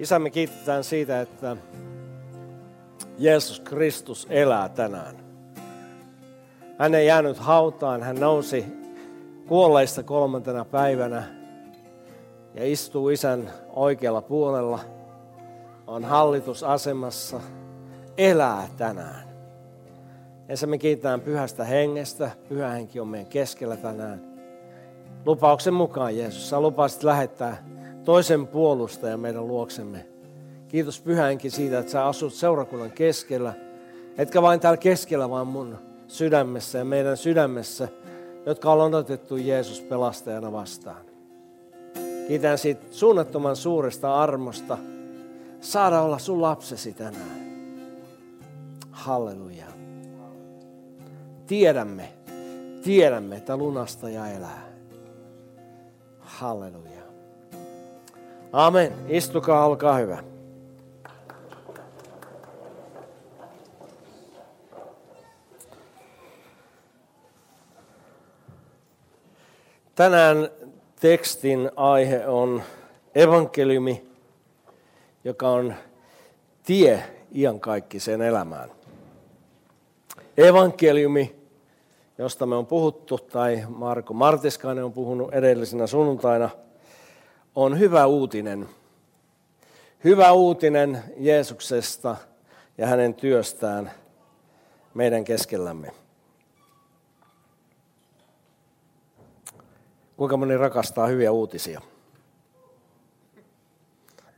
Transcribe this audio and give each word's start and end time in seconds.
Isä, 0.00 0.18
me 0.18 0.30
kiitetään 0.30 0.84
siitä, 0.84 1.20
että 1.20 1.56
Jeesus 3.18 3.60
Kristus 3.60 4.26
elää 4.30 4.68
tänään. 4.68 5.16
Hän 6.78 6.94
ei 6.94 7.06
jäänyt 7.06 7.38
hautaan, 7.38 8.02
hän 8.02 8.20
nousi 8.20 8.64
kuolleista 9.46 10.02
kolmantena 10.02 10.64
päivänä 10.64 11.22
ja 12.54 12.72
istuu 12.72 13.08
isän 13.08 13.50
oikealla 13.68 14.22
puolella, 14.22 14.80
on 15.86 16.04
hallitusasemassa, 16.04 17.40
elää 18.18 18.68
tänään. 18.76 19.28
Ja 20.48 20.66
me 20.66 20.78
kiitetään 20.78 21.20
pyhästä 21.20 21.64
hengestä, 21.64 22.30
pyhä 22.48 22.68
henki 22.68 23.00
on 23.00 23.08
meidän 23.08 23.30
keskellä 23.30 23.76
tänään. 23.76 24.24
Lupauksen 25.26 25.74
mukaan 25.74 26.16
Jeesus, 26.16 26.48
sä 26.48 26.60
lupasit 26.60 27.02
lähettää 27.02 27.79
toisen 28.10 28.46
puolustajan 28.46 29.20
meidän 29.20 29.48
luoksemme. 29.48 30.06
Kiitos 30.68 31.00
pyhänkin 31.00 31.50
siitä, 31.50 31.78
että 31.78 31.92
sä 31.92 32.06
asut 32.06 32.34
seurakunnan 32.34 32.90
keskellä. 32.90 33.54
Etkä 34.18 34.42
vain 34.42 34.60
täällä 34.60 34.76
keskellä, 34.76 35.30
vaan 35.30 35.46
mun 35.46 35.78
sydämessä 36.08 36.78
ja 36.78 36.84
meidän 36.84 37.16
sydämessä, 37.16 37.88
jotka 38.46 38.72
on 38.72 38.80
odotettu 38.80 39.36
Jeesus 39.36 39.80
pelastajana 39.80 40.52
vastaan. 40.52 41.04
Kiitän 42.28 42.58
siitä 42.58 42.86
suunnattoman 42.90 43.56
suuresta 43.56 44.16
armosta 44.22 44.78
saada 45.60 46.00
olla 46.00 46.18
sun 46.18 46.42
lapsesi 46.42 46.92
tänään. 46.92 47.40
Halleluja. 48.90 49.66
Tiedämme, 51.46 52.12
tiedämme, 52.82 53.36
että 53.36 53.56
lunastaja 53.56 54.26
elää. 54.26 54.68
Halleluja. 56.18 56.89
Amen. 58.52 58.92
Istukaa, 59.08 59.66
olkaa 59.66 59.96
hyvä. 59.96 60.22
Tänään 69.94 70.48
tekstin 71.00 71.70
aihe 71.76 72.26
on 72.26 72.62
evankeliumi, 73.14 74.04
joka 75.24 75.48
on 75.48 75.74
tie 76.62 77.02
iankaikkiseen 77.34 78.22
elämään. 78.22 78.70
Evankeliumi, 80.36 81.36
josta 82.18 82.46
me 82.46 82.56
on 82.56 82.66
puhuttu, 82.66 83.18
tai 83.18 83.64
Marko 83.68 84.14
Martiskainen 84.14 84.84
on 84.84 84.92
puhunut 84.92 85.34
edellisenä 85.34 85.86
sunnuntaina, 85.86 86.50
on 87.54 87.78
hyvä 87.78 88.06
uutinen. 88.06 88.68
Hyvä 90.04 90.32
uutinen 90.32 91.04
Jeesuksesta 91.16 92.16
ja 92.78 92.86
hänen 92.86 93.14
työstään 93.14 93.90
meidän 94.94 95.24
keskellämme. 95.24 95.92
Kuinka 100.16 100.36
moni 100.36 100.56
rakastaa 100.56 101.06
hyviä 101.06 101.32
uutisia? 101.32 101.80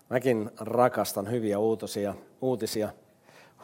Mäkin 0.09 0.51
rakastan 0.61 1.31
hyviä 1.31 1.59
uutisia. 1.59 2.15
uutisia. 2.41 2.89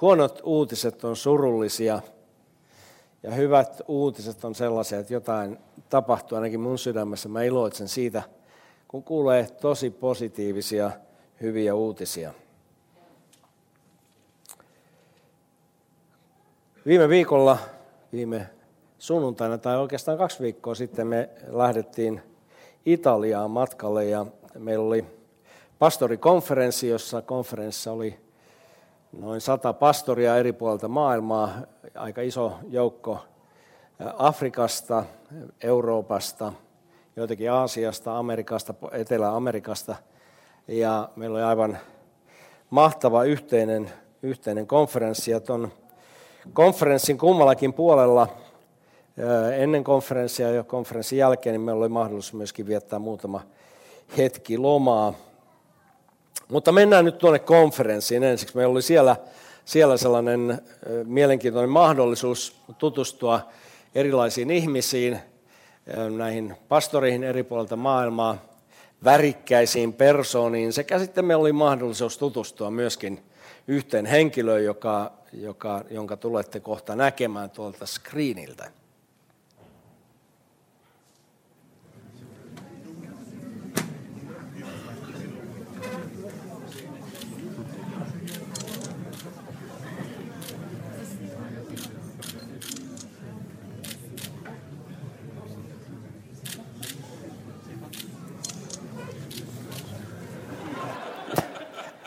Huonot 0.01 0.41
uutiset 0.45 1.05
on 1.05 1.17
surullisia 1.17 2.01
ja 3.23 3.31
hyvät 3.31 3.83
uutiset 3.89 4.45
on 4.45 4.55
sellaisia, 4.55 4.99
että 4.99 5.13
jotain 5.13 5.59
tapahtuu 5.91 6.37
ainakin 6.37 6.61
mun 6.61 6.79
sydämessä. 6.79 7.29
Mä 7.29 7.43
iloitsen 7.43 7.89
siitä, 7.89 8.23
kun 8.89 9.03
kuulee 9.03 9.47
tosi 9.61 9.91
positiivisia, 9.91 10.91
hyviä 11.41 11.75
uutisia. 11.75 12.33
Viime 16.87 17.09
viikolla, 17.09 17.59
viime 18.13 18.47
sunnuntaina 18.99 19.59
tai 19.59 19.77
oikeastaan 19.77 20.19
kaksi 20.19 20.43
viikkoa 20.43 20.75
sitten 20.75 21.07
me 21.07 21.29
lähdettiin 21.47 22.23
Italiaan 22.87 23.51
matkalle 23.51 24.05
ja 24.05 24.27
meillä 24.59 24.87
oli 24.87 25.05
pastorikonferenssi, 25.79 26.89
jossa 26.89 27.23
konferenssissa 27.23 27.93
oli 27.93 28.19
noin 29.13 29.41
sata 29.41 29.73
pastoria 29.73 30.37
eri 30.37 30.53
puolilta 30.53 30.89
maailmaa, 30.89 31.51
aika 31.95 32.23
iso 32.23 32.53
joukko 32.69 33.19
Afrikasta, 34.19 35.05
Euroopasta, 35.63 36.53
joitakin 37.19 37.53
Aasiasta, 37.53 38.19
Amerikasta, 38.19 38.75
Etelä-Amerikasta. 38.93 39.97
Ja 40.69 41.09
meillä 41.17 41.37
oli 41.37 41.45
aivan 41.45 41.79
mahtava 42.71 43.25
yhteinen, 43.25 43.91
yhteinen 44.23 44.67
konferenssi. 44.67 45.31
Ja 45.31 45.41
tuon 45.41 45.73
konferenssin 46.53 47.19
kummallakin 47.19 47.73
puolella 47.73 48.29
ennen 49.57 49.85
konferenssia 49.85 50.51
ja 50.51 50.65
konferenssin 50.65 51.19
jälkeen 51.19 51.53
niin 51.53 51.61
meillä 51.61 51.81
oli 51.81 51.89
mahdollisuus 51.89 52.35
myöskin 52.35 52.67
viettää 52.67 52.99
muutama 52.99 53.41
hetki 54.17 54.59
lomaa. 54.59 55.15
Mutta 56.49 56.73
mennään 56.73 57.05
nyt 57.05 57.19
tuonne 57.19 57.39
konferenssiin 57.39 58.23
ensiksi. 58.23 58.57
Meillä 58.57 58.73
oli 58.73 58.83
siellä, 58.83 59.17
siellä 59.65 59.97
sellainen 59.97 60.63
mielenkiintoinen 61.05 61.71
mahdollisuus 61.71 62.61
tutustua 62.79 63.41
erilaisiin 63.95 64.51
ihmisiin, 64.51 65.19
näihin 66.17 66.57
pastoreihin 66.69 67.25
eri 67.25 67.43
puolilta 67.43 67.77
maailmaa, 67.77 68.45
värikkäisiin 69.05 69.93
persooniin, 69.93 70.73
sekä 70.73 70.99
sitten 70.99 71.25
meillä 71.25 71.41
oli 71.41 71.53
mahdollisuus 71.53 72.19
tutustua 72.19 72.71
myöskin 72.71 73.23
yhteen 73.69 74.07
henkilöön, 74.07 74.65
joka, 74.65 75.13
joka, 75.33 75.85
jonka 75.91 76.17
tulette 76.17 76.61
kohta 76.61 76.97
näkemään 76.97 77.51
tuolta 77.51 77.87
screeniltä. 77.87 78.71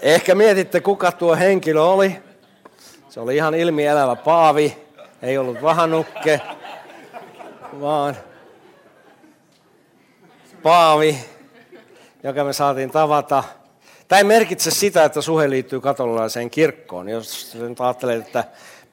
Ehkä 0.02 0.36
mietitte, 0.36 0.82
kuka 0.82 1.12
tuo 1.12 1.36
henkilö 1.36 1.82
oli. 1.82 2.16
Se 3.10 3.20
oli 3.20 3.36
ihan 3.36 3.56
ilmielävä 3.56 4.16
paavi, 4.16 4.78
ei 5.22 5.38
ollut 5.38 5.62
vahanukke, 5.62 6.42
vaan 7.82 8.18
paavi, 10.64 11.18
joka 12.24 12.44
me 12.44 12.54
saatiin 12.54 12.92
tavata. 12.92 13.44
Tämä 14.08 14.18
ei 14.18 14.24
merkitse 14.24 14.72
sitä, 14.72 15.04
että 15.06 15.22
suhe 15.22 15.50
liittyy 15.50 15.82
katolilaiseen 15.82 16.50
kirkkoon. 16.50 17.10
Jos 17.10 17.56
nyt 17.56 17.82
ajattelee, 17.82 18.16
että 18.18 18.44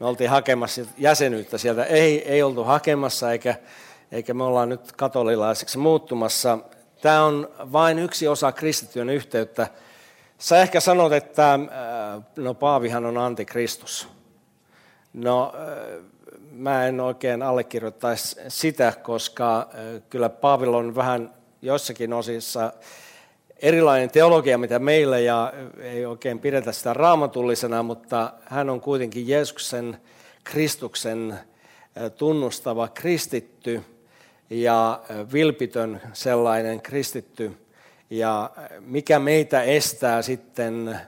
me 0.00 0.06
oltiin 0.06 0.30
hakemassa 0.30 0.82
jäsenyyttä 0.98 1.58
sieltä, 1.58 1.84
ei, 1.84 2.32
ei 2.32 2.42
oltu 2.42 2.64
hakemassa 2.64 3.32
eikä, 3.32 3.54
eikä 4.12 4.34
me 4.34 4.44
ollaan 4.44 4.68
nyt 4.68 4.92
katolilaiseksi 4.92 5.78
muuttumassa. 5.78 6.58
Tämä 7.02 7.24
on 7.24 7.48
vain 7.58 7.98
yksi 7.98 8.28
osa 8.28 8.52
kristittyön 8.52 9.10
yhteyttä 9.10 9.66
Sä 10.38 10.62
ehkä 10.62 10.80
sanot, 10.80 11.12
että 11.12 11.54
äh, 11.54 11.60
no 12.36 12.54
Paavihan 12.54 13.06
on 13.06 13.18
antikristus. 13.18 14.08
No 15.12 15.52
äh, 15.54 16.04
mä 16.52 16.86
en 16.86 17.00
oikein 17.00 17.42
allekirjoittaisi 17.42 18.36
sitä, 18.48 18.92
koska 19.02 19.58
äh, 19.58 20.02
kyllä 20.10 20.28
Paavilla 20.28 20.76
on 20.76 20.94
vähän 20.94 21.34
joissakin 21.62 22.12
osissa 22.12 22.72
erilainen 23.62 24.10
teologia, 24.10 24.58
mitä 24.58 24.78
meillä, 24.78 25.18
ja 25.18 25.52
ei 25.80 26.06
oikein 26.06 26.38
pidetä 26.38 26.72
sitä 26.72 26.94
raamatullisena, 26.94 27.82
mutta 27.82 28.32
hän 28.44 28.70
on 28.70 28.80
kuitenkin 28.80 29.28
Jeesuksen, 29.28 30.00
Kristuksen 30.44 31.38
tunnustava 32.16 32.88
kristitty 32.88 33.82
ja 34.50 35.00
vilpitön 35.32 36.00
sellainen 36.12 36.80
kristitty, 36.80 37.56
ja 38.10 38.50
mikä 38.80 39.18
meitä 39.18 39.62
estää 39.62 40.22
sitten 40.22 41.00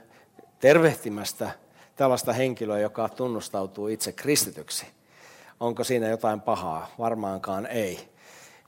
tervehtimästä 0.59 1.51
tällaista 1.95 2.33
henkilöä, 2.33 2.79
joka 2.79 3.09
tunnustautuu 3.09 3.87
itse 3.87 4.11
kristityksi? 4.11 4.85
Onko 5.59 5.83
siinä 5.83 6.07
jotain 6.07 6.41
pahaa? 6.41 6.91
Varmaankaan 6.99 7.65
ei. 7.65 8.09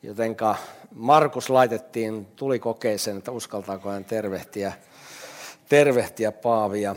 Jotenka 0.03 0.56
Markus 0.91 1.50
laitettiin 1.50 2.25
tulikokeeseen, 2.25 3.18
että 3.18 3.31
uskaltaako 3.31 3.89
hän 3.89 4.06
tervehtiä, 4.06 4.74
tervehtiä 5.69 6.31
Paavia. 6.31 6.95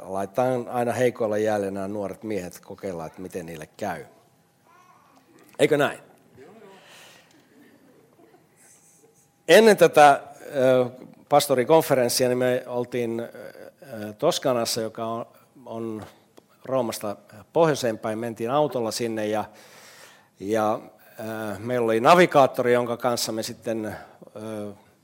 Laitetaan 0.00 0.68
aina 0.68 0.92
heikoilla 0.92 1.38
jäljellä 1.38 1.70
nämä 1.70 1.88
nuoret 1.88 2.22
miehet 2.22 2.60
kokeilla, 2.60 3.06
että 3.06 3.22
miten 3.22 3.46
niille 3.46 3.68
käy. 3.76 4.04
Eikö 5.58 5.76
näin? 5.76 6.09
Ennen 9.50 9.76
tätä 9.76 10.20
pastorikonferenssia, 11.28 12.28
niin 12.28 12.38
me 12.38 12.62
oltiin 12.66 13.22
Toskanassa, 14.18 14.80
joka 14.80 15.06
on, 15.06 15.26
on 15.66 16.06
Roomasta 16.64 17.16
pohjoiseen 17.52 17.98
päin, 17.98 18.18
mentiin 18.18 18.50
autolla 18.50 18.90
sinne 18.90 19.26
ja, 19.26 19.44
ja 20.40 20.80
meillä 21.58 21.84
oli 21.84 22.00
navigaattori, 22.00 22.72
jonka 22.72 22.96
kanssa 22.96 23.32
me 23.32 23.42
sitten 23.42 23.96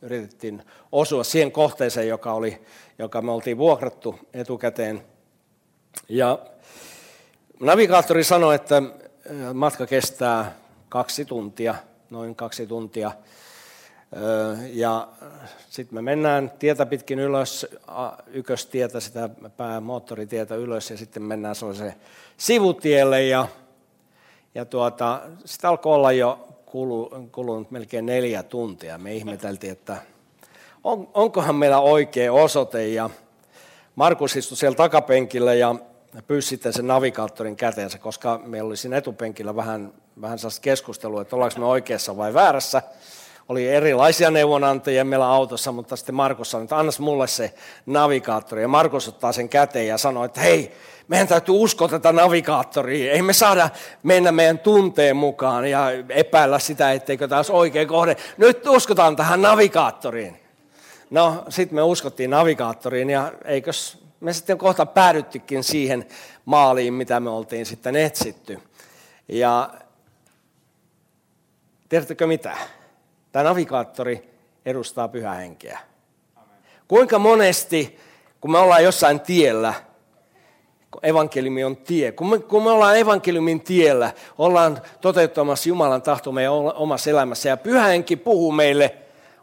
yritettiin 0.03 0.63
osua 0.93 1.25
siihen 1.25 1.53
kohteeseen, 1.53 2.09
joka, 2.09 2.33
oli, 2.33 2.67
joka 2.99 3.23
me 3.23 3.33
oltiin 3.33 3.59
vuokrattu 3.59 4.19
etukäteen. 4.35 5.03
Ja 6.09 6.39
navigaattori 7.61 8.25
sanoi, 8.25 8.55
että 8.55 8.83
matka 9.55 9.87
kestää 9.87 10.57
kaksi 10.89 11.25
tuntia, 11.25 11.75
noin 12.11 12.35
kaksi 12.37 12.67
tuntia. 12.67 13.13
Ja 14.73 15.09
sitten 15.71 15.95
me 15.95 16.03
mennään 16.03 16.53
tietä 16.59 16.87
pitkin 16.87 17.19
ylös, 17.19 17.67
ykköstietä, 18.27 19.01
sitä 19.01 19.29
päämoottoritietä 19.57 20.55
ylös 20.55 20.91
ja 20.91 20.97
sitten 20.97 21.23
mennään 21.23 21.55
sellaiseen 21.55 21.95
sivutielle 22.37 23.23
ja, 23.23 23.49
ja 24.55 24.65
tuota, 24.65 25.21
sitä 25.45 25.69
alkoi 25.69 25.95
olla 25.95 26.13
jo 26.13 26.49
kulunut 27.33 27.71
melkein 27.71 28.07
neljä 28.07 28.43
tuntia. 28.43 28.99
Me 28.99 29.15
ihmeteltiin, 29.15 29.73
että 29.73 29.97
on, 30.85 31.09
onkohan 31.15 31.55
meillä 31.55 31.81
oikea 31.81 32.33
osoite 32.33 32.89
ja 32.89 33.11
Markus 33.97 34.37
istui 34.37 34.57
siellä 34.57 34.77
takapenkillä 34.77 35.55
ja 35.55 35.75
pyysi 36.27 36.49
sitten 36.49 36.73
sen 36.73 36.87
navigaattorin 36.87 37.57
käteensä, 37.57 37.99
koska 37.99 38.41
meillä 38.45 38.69
oli 38.69 38.77
siinä 38.77 38.97
etupenkillä 38.97 39.57
vähän, 39.57 39.93
vähän 40.21 40.39
sellaista 40.39 40.63
keskustelua, 40.63 41.23
että 41.23 41.37
ollaanko 41.37 41.61
me 41.61 41.67
oikeassa 41.67 42.17
vai 42.17 42.35
väärässä 42.35 42.83
oli 43.49 43.69
erilaisia 43.69 44.31
neuvonantajia 44.31 45.05
meillä 45.05 45.29
autossa, 45.29 45.73
mutta 45.73 45.97
sitten 45.97 46.15
Markus 46.15 46.51
sanoi, 46.51 46.65
että 46.65 46.79
annas 46.79 47.01
mulle 47.01 47.27
se 47.27 47.55
navigaattori. 47.87 48.63
Ja 48.63 48.69
Markus 48.69 49.09
ottaa 49.09 49.33
sen 49.33 49.49
käteen 49.49 49.87
ja 49.87 49.99
sanoi, 49.99 50.27
että 50.27 50.41
hei, 50.41 50.73
meidän 51.09 51.29
täytyy 51.29 51.55
uskoa 51.55 51.89
tätä 51.89 52.13
navigaattoria. 52.13 53.13
Ei 53.13 53.23
me 53.23 53.33
saada 53.33 53.71
mennä 54.03 54.33
meidän 54.33 54.59
tunteen 54.59 55.17
mukaan 55.17 55.71
ja 55.71 55.91
epäillä 56.09 56.59
sitä, 56.59 56.93
etteikö 56.93 57.29
taas 57.29 57.51
oikea 57.51 57.87
kohde. 57.87 58.17
Nyt 58.37 58.67
uskotaan 58.67 59.17
tähän 59.17 59.43
navigaattoriin. 59.43 60.41
No, 61.11 61.45
sitten 61.49 61.75
me 61.75 61.83
uskottiin 61.83 62.31
navigaattoriin 62.31 63.11
ja 63.11 63.33
eikös 63.45 64.07
me 64.21 64.33
sitten 64.33 64.59
kohta 64.59 64.87
päädyttikin 64.87 65.65
siihen 65.65 66.07
maaliin, 66.45 66.95
mitä 66.95 67.21
me 67.21 67.31
oltiin 67.31 67.67
sitten 67.67 67.97
etsitty. 67.97 68.59
Ja 69.29 69.71
tiedättekö 71.89 72.27
mitä? 72.27 72.57
Tämä 73.33 73.43
navigaattori 73.43 74.31
edustaa 74.67 75.09
pyhää 75.09 75.35
henkeä. 75.35 75.79
Kuinka 76.89 77.19
monesti, 77.19 77.99
kun 78.41 78.51
me 78.51 78.59
ollaan 78.59 78.85
jossain 78.85 79.21
tiellä, 79.21 79.75
evankeliumi 81.03 81.65
on 81.65 81.77
tie. 81.77 82.13
Kun 82.13 82.31
me, 82.31 82.39
kun 82.39 82.63
me 82.63 82.71
ollaan 82.71 82.99
evankeliumin 82.99 83.61
tiellä, 83.61 84.13
ollaan 84.39 84.83
toteuttamassa 85.01 85.69
Jumalan 85.69 86.03
tahto 86.03 86.33
meidän 86.33 86.53
omassa 86.53 87.11
elämässä 87.11 87.49
ja 87.49 87.57
pyhä 87.57 87.87
henki 87.87 88.17
puhuu 88.17 88.53
meille, 88.53 88.95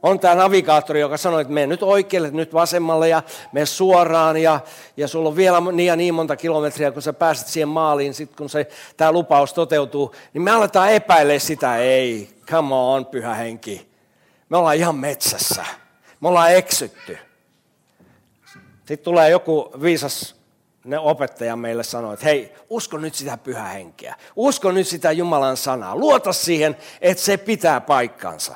on 0.03 0.19
tämä 0.19 0.35
navigaattori, 0.35 0.99
joka 0.99 1.17
sanoo, 1.17 1.39
että 1.39 1.53
mene 1.53 1.67
nyt 1.67 1.83
oikealle, 1.83 2.31
nyt 2.31 2.53
vasemmalle 2.53 3.09
ja 3.09 3.23
mene 3.51 3.65
suoraan 3.65 4.37
ja, 4.37 4.59
ja 4.97 5.07
sulla 5.07 5.29
on 5.29 5.35
vielä 5.35 5.61
niin 5.71 5.87
ja 5.87 5.95
niin 5.95 6.13
monta 6.13 6.35
kilometriä, 6.35 6.91
kun 6.91 7.01
sä 7.01 7.13
pääset 7.13 7.47
siihen 7.47 7.69
maaliin, 7.69 8.13
sit 8.13 8.35
kun 8.35 8.49
se, 8.49 8.67
tämä 8.97 9.11
lupaus 9.11 9.53
toteutuu, 9.53 10.15
niin 10.33 10.41
me 10.41 10.51
aletaan 10.51 10.91
epäilemään 10.91 11.39
sitä, 11.39 11.77
ei, 11.77 12.29
come 12.51 12.75
on, 12.75 13.05
pyhä 13.05 13.33
henki. 13.33 13.93
Me 14.49 14.57
ollaan 14.57 14.75
ihan 14.75 14.95
metsässä. 14.95 15.65
Me 16.19 16.27
ollaan 16.27 16.55
eksytty. 16.55 17.17
Sitten 18.77 19.03
tulee 19.03 19.29
joku 19.29 19.71
viisas 19.81 20.35
ne 20.83 20.99
opettaja 20.99 21.55
meille 21.55 21.83
sanoo, 21.83 22.13
että 22.13 22.25
hei, 22.25 22.53
usko 22.69 22.97
nyt 22.97 23.15
sitä 23.15 23.37
pyhä 23.37 23.63
henkeä. 23.63 24.15
Usko 24.35 24.71
nyt 24.71 24.87
sitä 24.87 25.11
Jumalan 25.11 25.57
sanaa. 25.57 25.95
Luota 25.95 26.33
siihen, 26.33 26.77
että 27.01 27.23
se 27.23 27.37
pitää 27.37 27.81
paikkansa. 27.81 28.55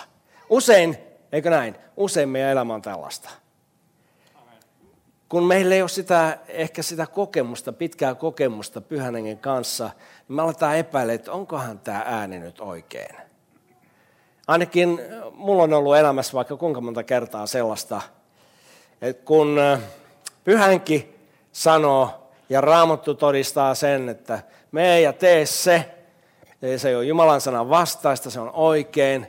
Usein, 0.50 1.07
eikö 1.32 1.50
näin, 1.50 1.76
usein 1.98 2.30
meidän 2.30 2.52
elämä 2.52 2.74
on 2.74 2.82
tällaista. 2.82 3.30
Kun 5.30 5.44
meillä 5.44 5.76
ei 5.76 5.82
ole 5.82 5.90
sitä, 5.90 6.38
ehkä 6.48 6.82
sitä 6.82 7.08
kokemusta, 7.08 7.74
pitkää 7.74 8.16
kokemusta 8.16 8.82
pyhän 8.82 9.16
hengen 9.16 9.38
kanssa, 9.38 9.90
niin 10.28 10.36
me 10.36 10.42
aletaan 10.42 10.78
epäillä, 10.78 11.14
että 11.14 11.32
onkohan 11.32 11.80
tämä 11.80 12.04
ääni 12.06 12.40
nyt 12.40 12.60
oikein. 12.60 13.16
Ainakin 14.48 15.02
mulla 15.34 15.64
on 15.64 15.74
ollut 15.74 15.98
elämässä 15.98 16.34
vaikka 16.34 16.58
kuinka 16.58 16.82
monta 16.82 17.04
kertaa 17.04 17.48
sellaista, 17.48 18.02
että 19.02 19.26
kun 19.26 19.60
pyhänki 20.44 21.16
sanoo 21.52 22.30
ja 22.50 22.62
raamattu 22.62 23.14
todistaa 23.14 23.76
sen, 23.76 24.10
että 24.10 24.40
me 24.72 25.02
ja 25.02 25.14
tee 25.14 25.46
se, 25.46 25.92
se 26.78 26.90
ei 26.90 26.96
ole 26.96 27.06
Jumalan 27.06 27.42
sanan 27.42 27.70
vastaista, 27.70 28.30
se 28.30 28.40
on 28.40 28.52
oikein. 28.54 29.28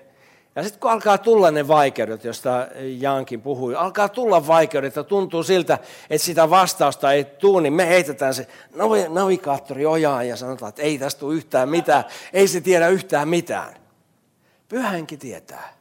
Ja 0.58 0.64
sitten 0.64 0.80
kun 0.80 0.90
alkaa 0.90 1.18
tulla 1.18 1.50
ne 1.50 1.68
vaikeudet, 1.68 2.24
joista 2.24 2.66
Jaankin 2.98 3.40
puhui, 3.40 3.74
alkaa 3.74 4.08
tulla 4.08 4.46
vaikeudet 4.46 4.96
ja 4.96 5.04
tuntuu 5.04 5.42
siltä, 5.42 5.78
että 6.10 6.26
sitä 6.26 6.50
vastausta 6.50 7.12
ei 7.12 7.24
tule, 7.24 7.62
niin 7.62 7.72
me 7.72 7.88
heitetään 7.88 8.34
se 8.34 8.46
navigaattori 9.08 9.86
ojaan 9.86 10.28
ja 10.28 10.36
sanotaan, 10.36 10.68
että 10.68 10.82
ei 10.82 10.98
tästä 10.98 11.20
tule 11.20 11.34
yhtään 11.34 11.68
mitään, 11.68 12.04
ei 12.32 12.48
se 12.48 12.60
tiedä 12.60 12.88
yhtään 12.88 13.28
mitään. 13.28 13.74
Pyhänki 14.68 15.16
tietää. 15.16 15.74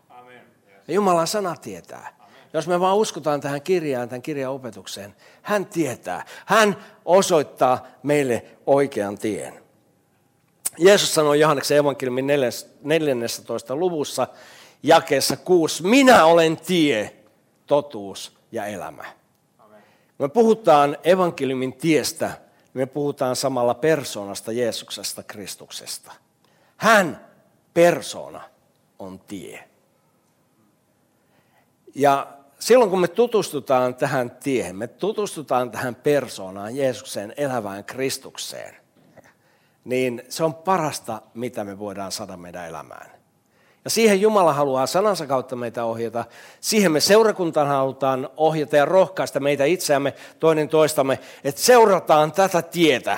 Ja 0.88 0.94
Jumalan 0.94 1.28
sana 1.28 1.56
tietää. 1.56 2.18
Jos 2.54 2.68
me 2.68 2.80
vaan 2.80 2.98
uskotaan 2.98 3.42
tähän 3.42 3.62
kirjaan, 3.62 4.10
tämän 4.10 4.22
kirjan 4.22 4.52
opetukseen, 4.52 5.16
hän 5.42 5.66
tietää. 5.66 6.26
Hän 6.46 6.78
osoittaa 7.06 7.88
meille 8.04 8.46
oikean 8.66 9.18
tien. 9.18 9.68
Jeesus 10.78 11.14
sanoi 11.14 11.40
Johanneksen 11.40 11.78
evankeliumin 11.78 12.28
14. 12.84 13.76
luvussa 13.76 14.28
jakeessa 14.84 15.38
6, 15.38 15.84
minä 15.84 16.26
olen 16.26 16.58
tie, 16.58 17.16
totuus 17.68 18.38
ja 18.52 18.66
elämä. 18.66 19.04
Amen. 19.60 19.82
Me 20.20 20.30
puhutaan 20.30 20.98
evankeliumin 21.04 21.74
tiestä, 21.74 22.32
me 22.74 22.86
puhutaan 22.86 23.36
samalla 23.36 23.74
persoonasta 23.74 24.52
Jeesuksesta 24.52 25.24
Kristuksesta. 25.24 26.12
Hän 26.78 27.28
persoona 27.74 28.42
on 29.00 29.20
tie. 29.20 29.64
Ja 31.96 32.28
silloin 32.60 32.90
kun 32.90 33.00
me 33.00 33.08
tutustutaan 33.08 33.96
tähän 33.96 34.32
tiehen, 34.32 34.76
me 34.76 34.88
tutustutaan 34.88 35.72
tähän 35.72 35.96
persoonaan, 35.96 36.76
Jeesukseen, 36.76 37.34
elävään 37.38 37.86
Kristukseen, 37.86 38.76
niin 39.86 40.24
se 40.30 40.44
on 40.44 40.54
parasta, 40.54 41.22
mitä 41.34 41.64
me 41.64 41.80
voidaan 41.80 42.12
saada 42.12 42.38
meidän 42.38 42.68
elämään. 42.68 43.17
Ja 43.88 43.92
siihen 43.92 44.22
Jumala 44.22 44.54
haluaa 44.54 44.88
sanansa 44.88 45.26
kautta 45.28 45.56
meitä 45.56 45.86
ohjata. 45.86 46.26
Siihen 46.62 46.92
me 46.92 47.00
seurakuntaan 47.00 47.68
halutaan 47.68 48.30
ohjata 48.38 48.78
ja 48.78 48.86
rohkaista 48.86 49.40
meitä 49.40 49.66
itseämme 49.66 50.14
toinen 50.40 50.70
toistamme, 50.70 51.20
että 51.44 51.62
seurataan 51.62 52.32
tätä 52.32 52.62
tietä. 52.62 53.18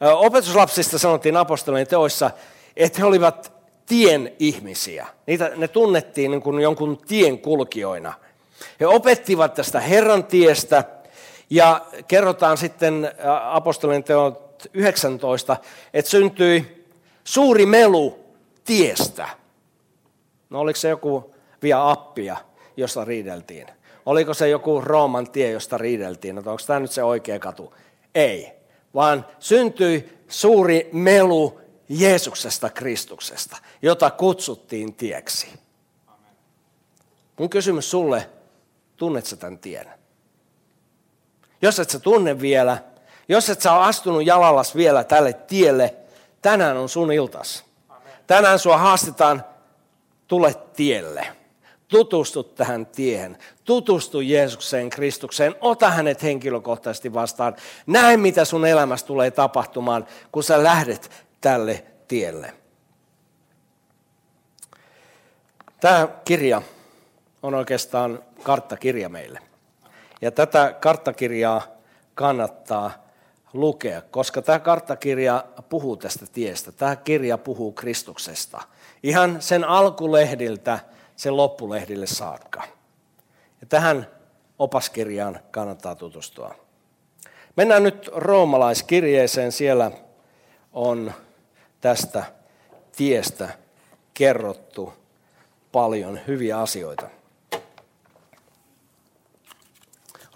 Opetuslapsista 0.00 0.98
sanottiin 0.98 1.36
apostolien 1.36 1.86
teoissa, 1.86 2.30
että 2.76 2.98
he 2.98 3.04
olivat 3.04 3.52
tien 3.86 4.32
ihmisiä. 4.38 5.06
Niitä, 5.26 5.50
ne 5.56 5.68
tunnettiin 5.68 6.30
niin 6.30 6.42
kuin 6.42 6.60
jonkun 6.60 6.98
tien 6.98 7.38
kulkijoina. 7.38 8.12
He 8.80 8.86
opettivat 8.86 9.54
tästä 9.54 9.80
Herran 9.80 10.24
tiestä 10.24 10.84
ja 11.50 11.86
kerrotaan 12.08 12.56
sitten 12.58 13.12
apostolien 13.50 14.04
teot 14.04 14.66
19, 14.74 15.56
että 15.94 16.10
syntyi 16.10 16.84
suuri 17.24 17.66
melu 17.66 18.18
tiestä. 18.64 19.45
No 20.50 20.60
oliko 20.60 20.76
se 20.76 20.88
joku 20.88 21.34
via 21.62 21.90
appia, 21.90 22.36
josta 22.76 23.04
riideltiin? 23.04 23.66
Oliko 24.06 24.34
se 24.34 24.48
joku 24.48 24.80
Rooman 24.80 25.30
tie, 25.30 25.50
josta 25.50 25.78
riideltiin? 25.78 26.34
No, 26.34 26.42
onko 26.46 26.62
tämä 26.66 26.80
nyt 26.80 26.90
se 26.90 27.02
oikea 27.02 27.38
katu? 27.38 27.74
Ei, 28.14 28.52
vaan 28.94 29.26
syntyi 29.38 30.18
suuri 30.28 30.90
melu 30.92 31.60
Jeesuksesta 31.88 32.70
Kristuksesta, 32.70 33.56
jota 33.82 34.10
kutsuttiin 34.10 34.94
tieksi. 34.94 35.48
Mun 37.38 37.50
kysymys 37.50 37.90
sulle, 37.90 38.30
tunnet 38.96 39.26
sä 39.26 39.36
tämän 39.36 39.58
tien? 39.58 39.86
Jos 41.62 41.78
et 41.78 41.90
sä 41.90 41.98
tunne 41.98 42.40
vielä, 42.40 42.78
jos 43.28 43.50
et 43.50 43.60
sä 43.60 43.72
ole 43.72 43.84
astunut 43.84 44.26
jalallas 44.26 44.76
vielä 44.76 45.04
tälle 45.04 45.32
tielle, 45.32 45.94
tänään 46.42 46.76
on 46.76 46.88
sun 46.88 47.12
iltas. 47.12 47.64
Tänään 48.26 48.58
sua 48.58 48.78
haastetaan, 48.78 49.44
tule 50.28 50.54
tielle. 50.76 51.26
Tutustu 51.88 52.42
tähän 52.42 52.86
tiehen. 52.86 53.38
Tutustu 53.64 54.20
Jeesukseen, 54.20 54.90
Kristukseen. 54.90 55.54
Ota 55.60 55.90
hänet 55.90 56.22
henkilökohtaisesti 56.22 57.14
vastaan. 57.14 57.56
Näe, 57.86 58.16
mitä 58.16 58.44
sun 58.44 58.66
elämässä 58.66 59.06
tulee 59.06 59.30
tapahtumaan, 59.30 60.06
kun 60.32 60.42
sä 60.42 60.62
lähdet 60.62 61.10
tälle 61.40 61.84
tielle. 62.08 62.54
Tämä 65.80 66.08
kirja 66.24 66.62
on 67.42 67.54
oikeastaan 67.54 68.22
karttakirja 68.42 69.08
meille. 69.08 69.38
Ja 70.20 70.30
tätä 70.30 70.74
karttakirjaa 70.80 71.62
kannattaa 72.14 73.05
lukea, 73.60 74.02
koska 74.02 74.42
tämä 74.42 74.58
karttakirja 74.58 75.44
puhuu 75.68 75.96
tästä 75.96 76.26
tiestä. 76.32 76.72
Tämä 76.72 76.96
kirja 76.96 77.38
puhuu 77.38 77.72
Kristuksesta. 77.72 78.62
Ihan 79.02 79.42
sen 79.42 79.64
alkulehdiltä 79.64 80.78
sen 81.16 81.36
loppulehdille 81.36 82.06
saakka. 82.06 82.62
Ja 83.60 83.66
tähän 83.66 84.06
opaskirjaan 84.58 85.40
kannattaa 85.50 85.94
tutustua. 85.94 86.54
Mennään 87.56 87.82
nyt 87.82 88.10
roomalaiskirjeeseen. 88.14 89.52
Siellä 89.52 89.90
on 90.72 91.12
tästä 91.80 92.24
tiestä 92.96 93.48
kerrottu 94.14 94.92
paljon 95.72 96.20
hyviä 96.26 96.58
asioita. 96.60 97.15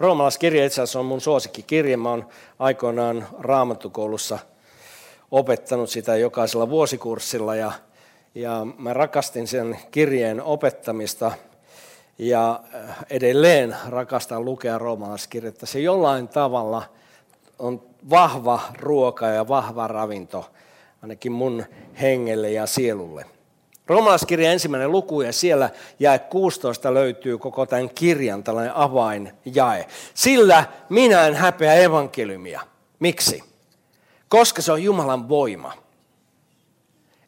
Roomalaiskirja 0.01 0.65
itse 0.65 0.81
asiassa 0.81 0.99
on 0.99 1.05
mun 1.05 1.21
suosikkikirje. 1.21 1.97
Mä 1.97 2.09
oon 2.09 2.27
aikoinaan 2.59 3.27
raamattukoulussa 3.39 4.39
opettanut 5.31 5.89
sitä 5.89 6.15
jokaisella 6.15 6.69
vuosikurssilla 6.69 7.55
ja, 7.55 7.71
ja 8.35 8.67
mä 8.77 8.93
rakastin 8.93 9.47
sen 9.47 9.79
kirjeen 9.91 10.41
opettamista 10.41 11.31
ja 12.17 12.59
edelleen 13.09 13.75
rakastan 13.89 14.45
lukea 14.45 14.77
roomalaiskirjettä. 14.77 15.65
Se 15.65 15.79
jollain 15.79 16.27
tavalla 16.27 16.83
on 17.59 17.83
vahva 18.09 18.59
ruoka 18.79 19.27
ja 19.27 19.47
vahva 19.47 19.87
ravinto 19.87 20.45
ainakin 21.01 21.31
mun 21.31 21.65
hengelle 22.01 22.51
ja 22.51 22.65
sielulle. 22.65 23.25
Roomalaiskirja 23.91 24.51
ensimmäinen 24.51 24.91
luku 24.91 25.21
ja 25.21 25.33
siellä 25.33 25.69
jae 25.99 26.19
16 26.19 26.93
löytyy 26.93 27.37
koko 27.37 27.65
tämän 27.65 27.89
kirjan 27.89 28.43
tällainen 28.43 28.75
avainjae. 28.75 29.87
Sillä 30.13 30.65
minä 30.89 31.27
en 31.27 31.35
häpeä 31.35 31.73
evankeliumia. 31.73 32.61
Miksi? 32.99 33.43
Koska 34.29 34.61
se 34.61 34.71
on 34.71 34.83
Jumalan 34.83 35.29
voima. 35.29 35.73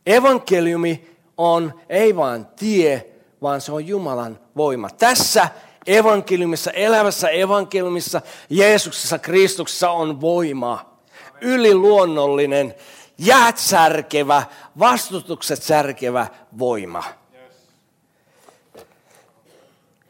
Evankeliumi 0.05 1.09
on 1.37 1.73
ei 1.89 2.15
vain 2.15 2.45
tie, 2.45 3.07
vaan 3.41 3.61
se 3.61 3.71
on 3.71 3.87
Jumalan 3.87 4.39
voima. 4.57 4.89
Tässä 4.89 5.47
evankeliumissa, 5.87 6.71
elävässä 6.71 7.29
evankeliumissa, 7.29 8.21
Jeesuksessa, 8.49 9.19
Kristuksessa 9.19 9.91
on 9.91 10.21
voima. 10.21 10.93
Yliluonnollinen 11.41 12.75
jäät 13.17 13.57
särkevä, 13.57 14.43
vastustukset 14.79 15.63
särkevä 15.63 16.27
voima. 16.59 17.03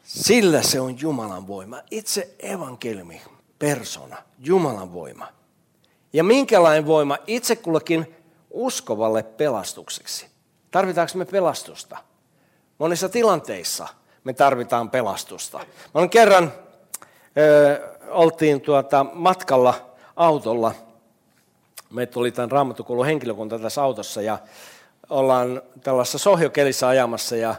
Sillä 0.03 0.61
se 0.61 0.79
on 0.79 1.01
Jumalan 1.01 1.47
voima. 1.47 1.81
Itse 1.91 2.35
evankeliumi, 2.39 3.21
persona, 3.59 4.17
Jumalan 4.39 4.93
voima. 4.93 5.27
Ja 6.13 6.23
minkälainen 6.23 6.87
voima 6.87 7.17
itse 7.27 7.55
kullekin 7.55 8.15
uskovalle 8.51 9.23
pelastukseksi? 9.23 10.27
Tarvitaanko 10.71 11.17
me 11.17 11.25
pelastusta? 11.25 11.97
Monissa 12.77 13.09
tilanteissa 13.09 13.87
me 14.23 14.33
tarvitaan 14.33 14.89
pelastusta. 14.89 15.57
Mä 15.57 15.65
olen 15.93 16.09
kerran, 16.09 16.53
ö, 17.37 17.97
oltiin 18.09 18.61
tuota 18.61 19.05
matkalla 19.13 19.73
autolla 20.15 20.73
meitä 21.93 22.19
oli 22.19 22.31
tämän 22.31 22.51
raamattukoulun 22.51 23.05
henkilökunta 23.05 23.59
tässä 23.59 23.83
autossa 23.83 24.21
ja 24.21 24.39
ollaan 25.09 25.61
tällaisessa 25.81 26.17
sohjokelissä 26.17 26.87
ajamassa 26.87 27.35
ja, 27.35 27.55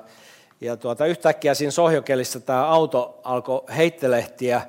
ja 0.61 0.77
tuota, 0.77 1.07
yhtäkkiä 1.07 1.55
siinä 1.55 1.71
sohjokelissä 1.71 2.41
tämä 2.41 2.67
auto 2.67 3.21
alkoi 3.25 3.63
heittelehtiä 3.77 4.63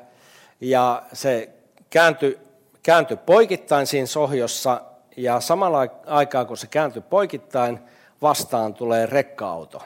ja 0.62 1.03
se 1.13 1.50
kääntyi, 1.89 2.39
kääntyi 2.84 3.17
poikittain 3.17 3.88
siinä 3.88 4.07
sohjossa 4.07 4.81
ja 5.17 5.39
samalla 5.39 5.88
aikaa 6.05 6.45
kun 6.45 6.57
se 6.57 6.67
kääntyi 6.67 7.01
poikittain, 7.10 7.79
vastaan 8.22 8.74
tulee 8.74 9.05
rekka-auto. 9.05 9.84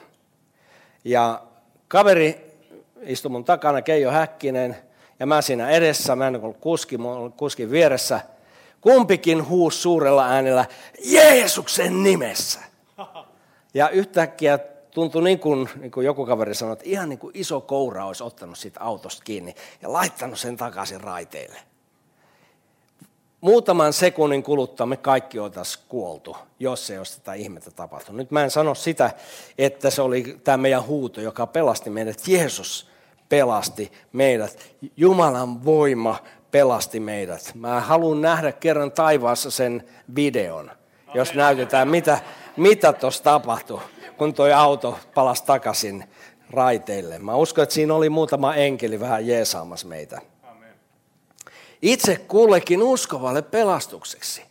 Ja 1.04 1.42
kaveri 1.88 2.56
istui 3.02 3.32
mun 3.32 3.46
takana, 3.46 3.82
Keijo 3.82 4.12
Häkkinen, 4.12 4.78
ja 5.20 5.26
mä 5.26 5.42
siinä 5.42 5.70
edessä, 5.70 6.16
mä 6.16 6.28
en 6.28 6.36
ollut 6.36 6.58
kuski, 6.58 6.98
mä 6.98 7.06
kuskin 7.38 7.72
vieressä– 7.72 8.22
Kumpikin 8.82 9.48
huus 9.48 9.82
suurella 9.82 10.28
äänellä 10.28 10.66
Jeesuksen 11.04 12.04
nimessä. 12.04 12.60
Ja 13.74 13.90
yhtäkkiä 13.90 14.60
tuntui 14.92 15.24
niin 15.24 15.40
kuin, 15.40 15.70
niin 15.76 15.92
kuin 15.92 16.06
joku 16.06 16.26
kaveri 16.26 16.56
sanoi, 16.56 16.74
että 16.74 16.86
ihan 16.88 17.10
niin 17.10 17.20
kuin 17.20 17.32
iso 17.34 17.62
koura 17.62 18.06
olisi 18.06 18.24
ottanut 18.24 18.58
siitä 18.58 18.80
autosta 18.80 19.24
kiinni 19.24 19.56
ja 19.82 19.94
laittanut 19.94 20.40
sen 20.40 20.58
takaisin 20.58 21.02
raiteille. 21.02 21.60
Muutaman 23.42 23.94
sekunnin 23.94 24.44
kuluttua 24.44 24.86
me 24.86 24.98
kaikki 24.98 25.40
oltaisiin 25.40 25.86
kuoltu, 25.90 26.38
jos 26.60 26.90
ei 26.90 26.98
olisi 26.98 27.20
tätä 27.20 27.34
ihmettä 27.34 27.72
tapahtunut. 27.72 28.18
Nyt 28.18 28.32
mä 28.32 28.44
en 28.44 28.52
sano 28.52 28.76
sitä, 28.76 29.12
että 29.58 29.90
se 29.90 30.02
oli 30.02 30.40
tämä 30.44 30.58
meidän 30.58 30.86
huuto, 30.86 31.22
joka 31.22 31.48
pelasti 31.48 31.90
meidät. 31.90 32.28
Jeesus 32.28 32.90
pelasti 33.30 33.92
meidät. 34.14 34.76
Jumalan 34.98 35.66
voima 35.66 36.20
pelasti 36.52 37.00
meidät. 37.00 37.52
Mä 37.56 37.80
haluan 37.80 38.22
nähdä 38.22 38.52
kerran 38.52 38.92
taivaassa 38.92 39.52
sen 39.52 39.84
videon, 40.16 40.72
jos 41.14 41.34
näytetään, 41.34 41.88
mitä, 41.88 42.20
mitä 42.58 42.94
tuossa 42.94 43.24
tapahtui, 43.24 43.82
kun 44.18 44.34
tuo 44.34 44.54
auto 44.56 45.00
palasi 45.14 45.44
takaisin 45.46 46.04
raiteille. 46.52 47.20
Mä 47.20 47.36
uskon, 47.36 47.64
että 47.64 47.76
siinä 47.76 47.94
oli 47.94 48.10
muutama 48.10 48.56
enkeli 48.56 49.00
vähän 49.00 49.28
jeesaamassa 49.28 49.88
meitä. 49.88 50.22
Itse 51.82 52.16
kullekin 52.16 52.84
uskovalle 52.84 53.42
pelastukseksi. 53.42 54.44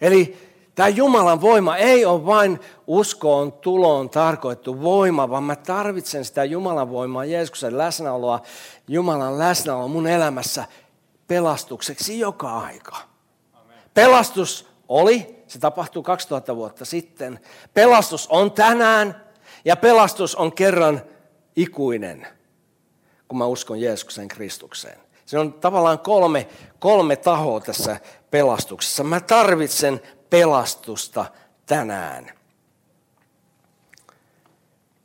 Eli 0.00 0.36
tämä 0.74 0.88
Jumalan 0.88 1.40
voima 1.40 1.76
ei 1.76 2.04
ole 2.04 2.26
vain 2.26 2.60
uskoon 2.86 3.52
tuloon 3.52 4.10
tarkoittu 4.10 4.82
voima, 4.82 5.30
vaan 5.30 5.42
mä 5.42 5.56
tarvitsen 5.56 6.24
sitä 6.24 6.44
Jumalan 6.44 6.90
voimaa, 6.90 7.24
Jeesuksen 7.24 7.78
läsnäoloa, 7.78 8.42
Jumalan 8.88 9.38
läsnäoloa 9.38 9.88
mun 9.88 10.06
elämässä 10.06 10.64
pelastukseksi 11.28 12.18
joka 12.18 12.58
aika. 12.58 12.96
Pelastus 13.94 14.68
oli, 14.88 15.44
se 15.46 15.58
tapahtui 15.58 16.02
2000 16.02 16.56
vuotta 16.56 16.84
sitten. 16.84 17.40
Pelastus 17.74 18.26
on 18.26 18.52
tänään 18.52 19.24
ja 19.64 19.76
pelastus 19.76 20.34
on 20.34 20.52
kerran 20.52 21.02
ikuinen, 21.56 22.26
kun 23.28 23.38
mä 23.38 23.46
uskon 23.46 23.80
Jeesuksen 23.80 24.28
Kristukseen. 24.28 24.98
Se 25.26 25.38
on 25.38 25.52
tavallaan 25.52 25.98
kolme, 25.98 26.48
kolme 26.78 27.16
tahoa 27.16 27.60
tässä 27.60 28.00
pelastuksessa. 28.30 29.04
Mä 29.04 29.20
tarvitsen 29.20 30.00
pelastusta 30.30 31.24
tänään. 31.66 32.30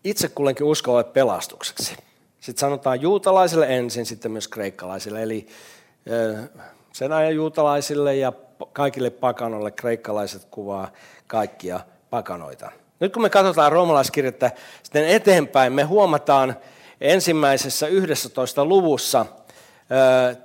Itse 0.03 0.27
kullenkin 0.27 0.65
uskovalle 0.65 1.03
pelastukseksi. 1.03 1.95
Sitten 2.39 2.59
sanotaan 2.59 3.01
juutalaisille 3.01 3.77
ensin, 3.77 4.05
sitten 4.05 4.31
myös 4.31 4.47
kreikkalaisille. 4.47 5.23
Eli 5.23 5.47
sen 6.93 7.11
ajan 7.11 7.35
juutalaisille 7.35 8.15
ja 8.15 8.33
kaikille 8.73 9.09
pakanoille 9.09 9.71
kreikkalaiset 9.71 10.45
kuvaa 10.51 10.91
kaikkia 11.27 11.79
pakanoita. 12.09 12.71
Nyt 12.99 13.13
kun 13.13 13.21
me 13.21 13.29
katsotaan 13.29 13.71
roomalaiskirjettä 13.71 14.51
sitten 14.83 15.07
eteenpäin, 15.07 15.73
me 15.73 15.83
huomataan 15.83 16.55
ensimmäisessä 17.01 17.87
11. 17.87 18.65
luvussa 18.65 19.25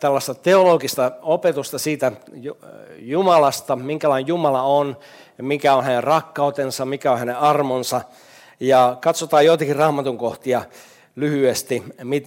tällaista 0.00 0.34
teologista 0.34 1.12
opetusta 1.22 1.78
siitä 1.78 2.12
Jumalasta, 2.98 3.76
minkälainen 3.76 4.28
Jumala 4.28 4.62
on, 4.62 4.96
mikä 5.42 5.74
on 5.74 5.84
hänen 5.84 6.04
rakkautensa, 6.04 6.84
mikä 6.84 7.12
on 7.12 7.18
hänen 7.18 7.36
armonsa. 7.36 8.00
Ja 8.60 8.96
katsotaan 9.00 9.46
joitakin 9.46 9.76
raamatun 9.76 10.18
kohtia 10.18 10.62
lyhyesti, 11.16 11.84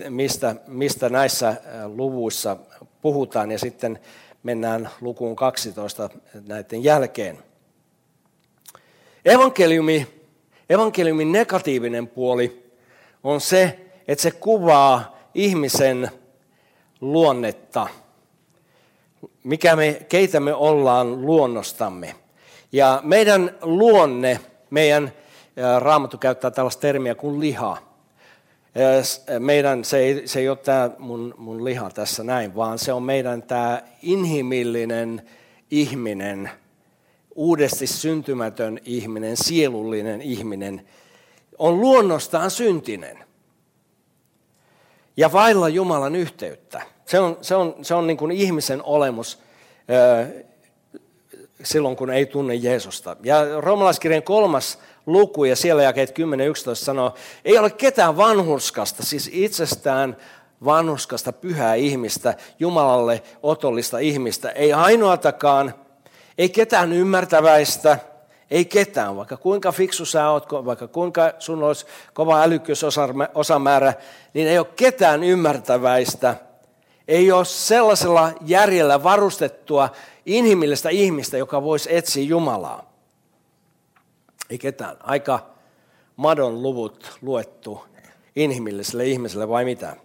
mistä, 0.09 0.55
mistä 0.67 1.09
näissä 1.09 1.55
luvuissa 1.85 2.57
puhutaan 3.01 3.51
ja 3.51 3.59
sitten 3.59 3.99
mennään 4.43 4.89
lukuun 5.01 5.35
12 5.35 6.09
näiden 6.47 6.83
jälkeen. 6.83 7.39
Evankeliumi, 9.25 10.07
evankeliumin 10.69 11.31
negatiivinen 11.31 12.07
puoli 12.07 12.71
on 13.23 13.41
se, 13.41 13.79
että 14.07 14.21
se 14.21 14.31
kuvaa 14.31 15.17
ihmisen 15.33 16.11
luonnetta, 17.01 17.87
mikä 19.43 19.75
me, 19.75 20.05
keitä 20.09 20.39
me 20.39 20.53
ollaan 20.53 21.25
luonnostamme. 21.25 22.15
Ja 22.71 23.01
meidän 23.03 23.57
luonne, 23.61 24.39
meidän 24.69 25.13
raamattu 25.79 26.17
käyttää 26.17 26.51
tällaista 26.51 26.81
termiä 26.81 27.15
kuin 27.15 27.39
liha– 27.39 27.77
meidän, 29.39 29.85
se 29.85 29.97
ei, 29.97 30.27
se 30.27 30.39
ei 30.39 30.49
ole 30.49 30.57
tämä 30.57 30.89
mun, 30.97 31.33
mun 31.37 31.65
liha 31.65 31.89
tässä 31.89 32.23
näin, 32.23 32.55
vaan 32.55 32.79
se 32.79 32.93
on 32.93 33.03
meidän 33.03 33.43
tämä 33.43 33.81
inhimillinen 34.01 35.21
ihminen, 35.71 36.49
uudesti 37.35 37.87
syntymätön 37.87 38.79
ihminen, 38.85 39.37
sielullinen 39.37 40.21
ihminen, 40.21 40.87
on 41.57 41.81
luonnostaan 41.81 42.51
syntinen. 42.51 43.17
ja 45.17 45.31
vailla 45.31 45.69
Jumalan 45.69 46.15
yhteyttä. 46.15 46.81
Se 47.05 47.19
on, 47.19 47.37
se 47.41 47.55
on, 47.55 47.75
se 47.81 47.95
on 47.95 48.07
niin 48.07 48.17
kuin 48.17 48.31
ihmisen 48.31 48.83
olemus 48.83 49.39
silloin, 51.63 51.95
kun 51.95 52.09
ei 52.09 52.25
tunne 52.25 52.55
Jeesusta. 52.55 53.15
Ja 53.23 53.61
roomalaiskirjan 53.61 54.23
kolmas 54.23 54.79
luku 55.05 55.45
ja 55.45 55.55
siellä 55.55 55.83
jakeet 55.83 56.19
10-11 56.19 56.75
sanoo, 56.75 57.13
ei 57.45 57.57
ole 57.57 57.69
ketään 57.69 58.17
vanhurskasta, 58.17 59.03
siis 59.03 59.29
itsestään 59.33 60.17
vanhuskasta 60.65 61.33
pyhää 61.33 61.75
ihmistä, 61.75 62.33
Jumalalle 62.59 63.23
otollista 63.43 63.99
ihmistä, 63.99 64.49
ei 64.49 64.73
ainoatakaan, 64.73 65.73
ei 66.37 66.49
ketään 66.49 66.93
ymmärtäväistä, 66.93 67.97
ei 68.51 68.65
ketään, 68.65 69.15
vaikka 69.15 69.37
kuinka 69.37 69.71
fiksu 69.71 70.05
sä 70.05 70.29
oot, 70.29 70.51
vaikka 70.51 70.87
kuinka 70.87 71.33
sun 71.39 71.63
olisi 71.63 71.85
kova 72.13 72.41
älykkyysosamäärä, 72.41 73.93
niin 74.33 74.47
ei 74.47 74.57
ole 74.57 74.67
ketään 74.75 75.23
ymmärtäväistä, 75.23 76.35
ei 77.07 77.31
ole 77.31 77.45
sellaisella 77.45 78.31
järjellä 78.45 79.03
varustettua 79.03 79.89
inhimillistä 80.25 80.89
ihmistä, 80.89 81.37
joka 81.37 81.63
voisi 81.63 81.95
etsiä 81.95 82.23
Jumalaa. 82.23 82.90
Ei 84.51 84.57
ketään. 84.57 84.97
Aika 84.99 85.49
madon 86.15 86.61
luvut 86.61 87.17
luettu 87.21 87.85
inhimilliselle 88.35 89.05
ihmiselle 89.05 89.49
vai 89.49 89.65
mitä? 89.65 89.95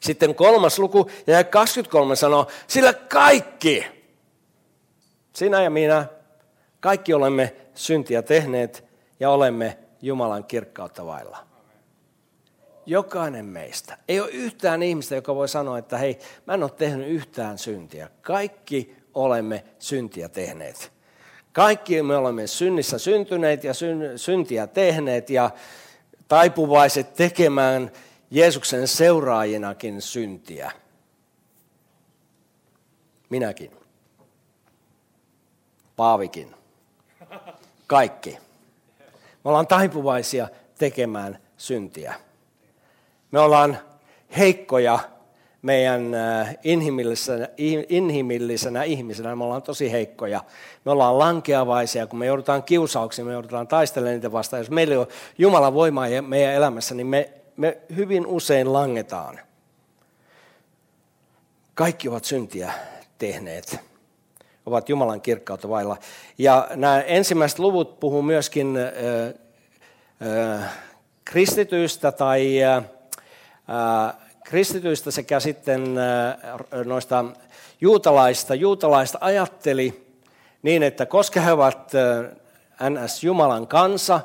Sitten 0.00 0.34
kolmas 0.34 0.78
luku 0.78 1.10
ja 1.26 1.44
23 1.44 2.16
sanoo, 2.16 2.46
sillä 2.66 2.92
kaikki, 2.92 3.86
sinä 5.32 5.62
ja 5.62 5.70
minä, 5.70 6.06
kaikki 6.80 7.14
olemme 7.14 7.56
syntiä 7.74 8.22
tehneet 8.22 8.84
ja 9.20 9.30
olemme 9.30 9.78
Jumalan 10.02 10.44
kirkkautta 10.44 11.06
vailla. 11.06 11.38
Jokainen 12.86 13.44
meistä. 13.44 13.98
Ei 14.08 14.20
ole 14.20 14.30
yhtään 14.30 14.82
ihmistä, 14.82 15.14
joka 15.14 15.34
voi 15.34 15.48
sanoa, 15.48 15.78
että 15.78 15.98
hei, 15.98 16.18
mä 16.46 16.54
en 16.54 16.62
ole 16.62 16.70
tehnyt 16.70 17.08
yhtään 17.08 17.58
syntiä. 17.58 18.08
Kaikki 18.22 18.96
olemme 19.14 19.64
syntiä 19.78 20.28
tehneet. 20.28 20.95
Kaikki 21.56 22.02
me 22.02 22.16
olemme 22.16 22.46
synnissä 22.46 22.98
syntyneet 22.98 23.64
ja 23.64 23.72
syntiä 24.16 24.66
tehneet 24.66 25.30
ja 25.30 25.50
taipuvaiset 26.28 27.14
tekemään 27.14 27.90
Jeesuksen 28.30 28.88
seuraajinakin 28.88 30.02
syntiä. 30.02 30.72
Minäkin. 33.28 33.70
Paavikin. 35.96 36.54
Kaikki. 37.86 38.38
Me 39.44 39.50
ollaan 39.50 39.66
taipuvaisia 39.66 40.48
tekemään 40.78 41.38
syntiä. 41.56 42.14
Me 43.30 43.38
ollaan 43.38 43.78
heikkoja 44.38 44.98
meidän 45.66 46.14
äh, 46.14 46.56
inhimillisenä, 46.64 47.48
inhimillisenä 47.88 48.82
ihmisenä. 48.82 49.36
Me 49.36 49.44
ollaan 49.44 49.62
tosi 49.62 49.92
heikkoja. 49.92 50.40
Me 50.84 50.90
ollaan 50.90 51.18
lankeavaisia, 51.18 52.06
kun 52.06 52.18
me 52.18 52.26
joudutaan 52.26 52.62
kiusauksiin, 52.62 53.26
me 53.26 53.32
joudutaan 53.32 53.68
taistelemaan 53.68 54.14
niitä 54.14 54.32
vastaan. 54.32 54.60
Jos 54.60 54.70
meillä 54.70 55.00
on 55.00 55.06
Jumalan 55.38 55.74
voimaa 55.74 56.06
meidän 56.26 56.54
elämässä, 56.54 56.94
niin 56.94 57.06
me, 57.06 57.30
me 57.56 57.78
hyvin 57.96 58.26
usein 58.26 58.72
langetaan. 58.72 59.40
Kaikki 61.74 62.08
ovat 62.08 62.24
syntiä 62.24 62.72
tehneet 63.18 63.80
ovat 64.66 64.88
Jumalan 64.88 65.20
kirkkautta 65.20 65.68
vailla. 65.68 65.96
Ja 66.38 66.68
nämä 66.74 67.00
ensimmäiset 67.00 67.58
luvut 67.58 68.00
puhuu 68.00 68.22
myöskin 68.22 68.76
äh, 68.76 70.54
äh, 70.58 70.78
kristityistä 71.24 72.12
tai 72.12 72.62
äh, 72.62 72.84
kristityistä 74.48 75.10
sekä 75.10 75.40
sitten 75.40 75.98
äh, 75.98 76.36
noista 76.84 77.24
juutalaista. 77.80 78.54
Juutalaista 78.54 79.18
ajatteli 79.20 80.06
niin, 80.62 80.82
että 80.82 81.06
koska 81.06 81.40
he 81.40 81.52
ovat 81.52 81.92
äh, 81.94 82.90
NS 82.90 83.24
Jumalan 83.24 83.66
kansa, 83.66 84.20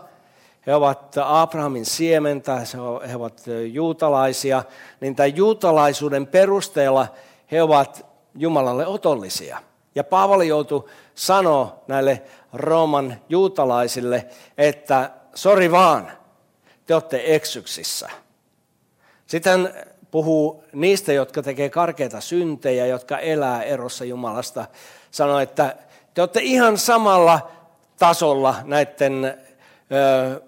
he 0.68 0.76
ovat 0.76 1.16
Abrahamin 1.26 1.86
siementä, 1.86 2.62
he 3.10 3.16
ovat 3.16 3.40
äh, 3.48 3.72
juutalaisia, 3.72 4.64
niin 5.00 5.16
tämän 5.16 5.38
juutalaisuuden 5.38 6.28
perusteella 6.28 7.08
he 7.52 7.62
ovat 7.62 8.06
Jumalalle 8.36 8.88
otollisia. 8.88 9.58
Ja 9.96 10.04
Paavali 10.04 10.48
joutui 10.48 10.90
sanoa 11.16 11.84
näille 11.88 12.22
Rooman 12.54 13.22
juutalaisille, 13.30 14.28
että 14.58 15.12
sori 15.36 15.72
vaan, 15.72 16.12
te 16.86 16.94
olette 16.94 17.24
eksyksissä. 17.26 18.10
Sitten 19.28 19.74
puhuu 20.12 20.64
niistä, 20.74 21.14
jotka 21.14 21.42
tekee 21.42 21.70
karkeita 21.70 22.22
syntejä, 22.22 22.86
jotka 22.86 23.18
elää 23.18 23.64
erossa 23.64 24.06
Jumalasta. 24.06 24.66
Sanoo, 25.12 25.40
että 25.40 25.76
te 26.14 26.22
olette 26.22 26.40
ihan 26.44 26.78
samalla 26.78 27.52
tasolla 28.00 28.56
näiden 28.64 29.26
ö, 29.26 30.42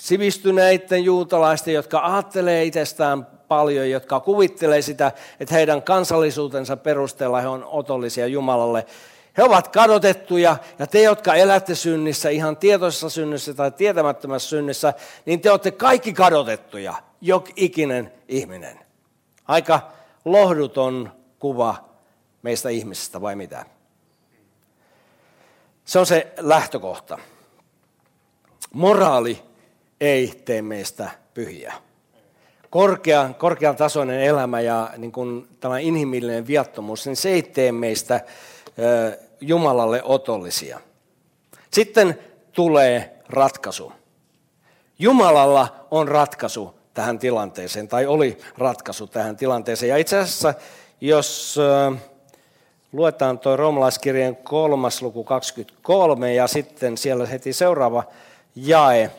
sivistyneiden 0.00 1.04
juutalaisten, 1.04 1.74
jotka 1.74 2.00
ajattelee 2.00 2.64
itsestään 2.64 3.26
paljon, 3.48 3.90
jotka 3.90 4.20
kuvittelee 4.20 4.82
sitä, 4.82 5.12
että 5.40 5.54
heidän 5.54 5.82
kansallisuutensa 5.82 6.76
perusteella 6.76 7.40
he 7.40 7.48
on 7.48 7.64
otollisia 7.64 8.26
Jumalalle. 8.26 8.86
He 9.36 9.42
ovat 9.42 9.68
kadotettuja 9.68 10.56
ja 10.78 10.86
te, 10.86 11.02
jotka 11.02 11.34
elätte 11.34 11.74
synnissä, 11.74 12.28
ihan 12.28 12.56
tietoisessa 12.56 13.10
synnissä 13.10 13.54
tai 13.54 13.70
tietämättömässä 13.70 14.48
synnissä, 14.48 14.94
niin 15.26 15.40
te 15.40 15.50
olette 15.50 15.70
kaikki 15.70 16.12
kadotettuja, 16.12 16.94
jok 17.20 17.48
ikinen 17.56 18.12
ihminen. 18.28 18.87
Aika 19.48 19.80
lohduton 20.24 21.12
kuva 21.38 21.84
meistä 22.42 22.68
ihmisistä 22.68 23.20
vai 23.20 23.36
mitä? 23.36 23.66
Se 25.84 25.98
on 25.98 26.06
se 26.06 26.32
lähtökohta. 26.38 27.18
Moraali 28.72 29.42
ei 30.00 30.42
tee 30.44 30.62
meistä 30.62 31.10
pyhiä. 31.34 31.74
Korkea, 32.70 33.30
korkean 33.38 33.76
tasoinen 33.76 34.20
elämä 34.20 34.60
ja 34.60 34.90
niin 34.96 35.12
kuin 35.12 35.48
tämä 35.60 35.78
inhimillinen 35.78 36.46
viattomuus, 36.46 37.06
niin 37.06 37.16
se 37.16 37.28
ei 37.28 37.42
tee 37.42 37.72
meistä 37.72 38.20
ö, 38.78 39.18
Jumalalle 39.40 40.02
otollisia. 40.02 40.80
Sitten 41.70 42.18
tulee 42.52 43.22
ratkaisu. 43.28 43.92
Jumalalla 44.98 45.86
on 45.90 46.08
ratkaisu 46.08 46.77
tähän 46.98 47.18
tilanteeseen, 47.18 47.88
tai 47.88 48.06
oli 48.06 48.38
ratkaisu 48.56 49.06
tähän 49.06 49.36
tilanteeseen. 49.36 49.90
Ja 49.90 49.96
itse 49.96 50.18
asiassa, 50.18 50.54
jos 51.00 51.58
luetaan 52.92 53.38
tuo 53.38 53.56
roomalaiskirjan 53.56 54.36
kolmas 54.36 55.02
luku 55.02 55.24
23 55.24 56.34
ja 56.34 56.46
sitten 56.46 56.98
siellä 56.98 57.26
heti 57.26 57.52
seuraava 57.52 58.04
jae, 58.56 59.10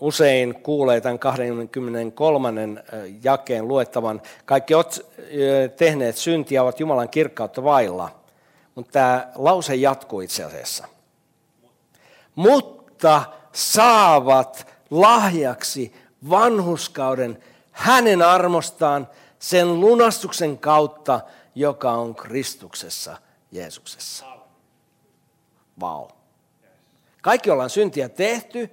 usein 0.00 0.54
kuulee 0.62 1.00
tämän 1.00 1.18
23. 1.18 2.50
jakeen 3.22 3.68
luettavan. 3.68 4.22
Kaikki 4.44 4.74
olet 4.74 5.06
tehneet 5.76 6.16
syntiä, 6.16 6.62
ovat 6.62 6.80
Jumalan 6.80 7.08
kirkkautta 7.08 7.64
vailla. 7.64 8.10
Mutta 8.74 8.92
tämä 8.92 9.28
lause 9.34 9.74
jatkuu 9.74 10.20
itse 10.20 10.44
asiassa. 10.44 10.88
Mutta 12.34 13.22
saavat 13.52 14.71
lahjaksi 14.92 15.94
vanhuskauden 16.30 17.42
hänen 17.70 18.22
armostaan 18.22 19.08
sen 19.38 19.80
lunastuksen 19.80 20.58
kautta, 20.58 21.20
joka 21.54 21.92
on 21.92 22.14
Kristuksessa, 22.14 23.16
Jeesuksessa. 23.52 24.26
Vau. 25.80 26.08
Kaikki 27.22 27.50
ollaan 27.50 27.70
syntiä 27.70 28.08
tehty, 28.08 28.70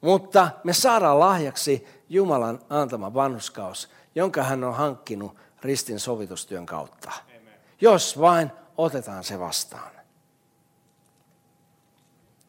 mutta 0.00 0.48
me 0.64 0.72
saadaan 0.72 1.20
lahjaksi 1.20 1.86
Jumalan 2.08 2.60
antama 2.70 3.14
vanhuskaus, 3.14 3.88
jonka 4.14 4.42
hän 4.42 4.64
on 4.64 4.74
hankkinut 4.74 5.36
ristin 5.62 6.00
sovitustyön 6.00 6.66
kautta. 6.66 7.12
Amen. 7.26 7.54
Jos 7.80 8.20
vain 8.20 8.52
otetaan 8.76 9.24
se 9.24 9.38
vastaan. 9.38 9.92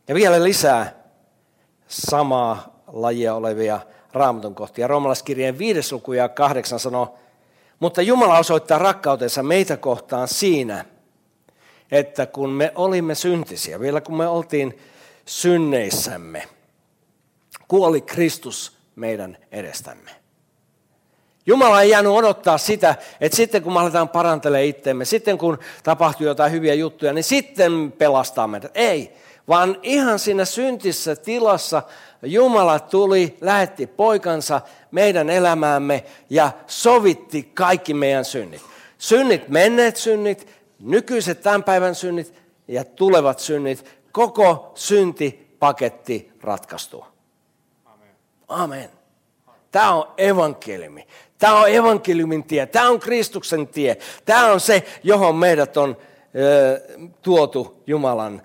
Ja 0.08 0.16
vielä 0.16 0.44
lisää 0.44 0.97
samaa 1.88 2.82
lajia 2.88 3.36
olevia 3.36 3.80
raamatun 4.14 4.56
kohtia. 4.56 4.88
Roomalaiskirjeen 4.88 5.58
viides 5.58 5.92
luku 5.92 6.14
ja 6.14 6.30
kahdeksan 6.30 6.80
sanoo, 6.80 7.18
mutta 7.80 8.02
Jumala 8.02 8.38
osoittaa 8.38 8.80
rakkautensa 8.80 9.44
meitä 9.44 9.78
kohtaan 9.78 10.28
siinä, 10.28 10.86
että 11.92 12.26
kun 12.26 12.50
me 12.50 12.72
olimme 12.76 13.16
syntisiä, 13.16 13.80
vielä 13.80 14.02
kun 14.02 14.18
me 14.18 14.28
oltiin 14.28 14.78
synneissämme, 15.26 16.48
kuoli 17.68 18.02
Kristus 18.02 18.78
meidän 18.96 19.38
edestämme. 19.52 20.12
Jumala 21.46 21.82
ei 21.82 21.90
jäänyt 21.90 22.12
odottaa 22.12 22.58
sitä, 22.58 22.96
että 23.22 23.36
sitten 23.36 23.64
kun 23.64 23.74
me 23.74 23.80
aletaan 23.80 24.10
parantelemaan 24.10 24.66
itseämme, 24.66 25.06
sitten 25.06 25.38
kun 25.38 25.58
tapahtuu 25.84 26.28
jotain 26.28 26.52
hyviä 26.52 26.74
juttuja, 26.74 27.14
niin 27.14 27.24
sitten 27.24 27.94
pelastaa 27.98 28.48
meidät. 28.48 28.72
Ei, 28.76 29.14
vaan 29.48 29.78
ihan 29.84 30.20
siinä 30.20 30.46
syntissä 30.46 31.16
tilassa 31.16 31.84
Jumala 32.22 32.80
tuli, 32.80 33.38
lähetti 33.42 33.88
poikansa 33.88 34.62
meidän 34.92 35.30
elämäämme 35.30 36.04
ja 36.30 36.52
sovitti 36.68 37.52
kaikki 37.54 37.94
meidän 37.94 38.26
synnit. 38.26 38.62
Synnit, 38.98 39.50
menneet 39.50 39.98
synnit, 39.98 40.48
nykyiset 40.80 41.42
tämän 41.42 41.64
päivän 41.64 41.96
synnit 41.96 42.34
ja 42.68 42.86
tulevat 42.86 43.40
synnit, 43.40 43.86
koko 44.12 44.72
syntipaketti 44.76 46.32
ratkaistu. 46.42 47.06
Amen. 47.86 48.10
Amen. 48.48 48.90
Tämä 49.72 49.94
on 49.94 50.08
evankeliumi. 50.18 51.08
Tämä 51.38 51.60
on 51.60 51.70
evankeliumin 51.70 52.44
tie. 52.44 52.66
Tämä 52.66 52.90
on 52.90 53.00
Kristuksen 53.00 53.68
tie. 53.68 53.98
Tämä 54.26 54.52
on 54.52 54.60
se, 54.60 54.84
johon 55.04 55.36
meidät 55.36 55.78
on 55.78 55.98
ö, 56.36 56.82
tuotu 57.22 57.84
Jumalan 57.88 58.42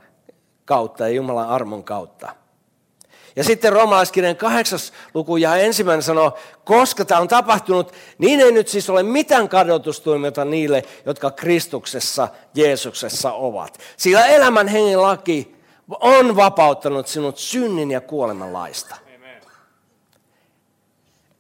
kautta 0.73 1.09
ja 1.09 1.15
Jumalan 1.15 1.49
armon 1.49 1.85
kautta. 1.85 2.35
Ja 3.37 3.45
sitten 3.45 3.73
roomalaiskirjan 3.73 4.37
kahdeksas 4.37 4.93
luku 5.15 5.37
ja 5.37 5.57
ensimmäinen 5.57 6.03
sanoo, 6.03 6.39
koska 6.65 7.05
tämä 7.05 7.21
on 7.21 7.29
tapahtunut, 7.29 7.93
niin 8.19 8.41
ei 8.41 8.53
nyt 8.53 8.69
siis 8.69 8.91
ole 8.91 9.03
mitään 9.03 9.49
kadotustuimiota 9.49 10.45
niille, 10.45 10.83
jotka 11.07 11.31
Kristuksessa, 11.31 12.29
Jeesuksessa 12.55 13.33
ovat. 13.33 13.79
Sillä 13.97 14.27
elämän 14.27 14.69
hengen 14.69 15.03
laki 15.03 15.57
on 16.01 16.37
vapauttanut 16.37 17.07
sinut 17.07 17.39
synnin 17.39 17.91
ja 17.91 18.01
kuoleman 18.01 18.53
laista. 18.53 18.97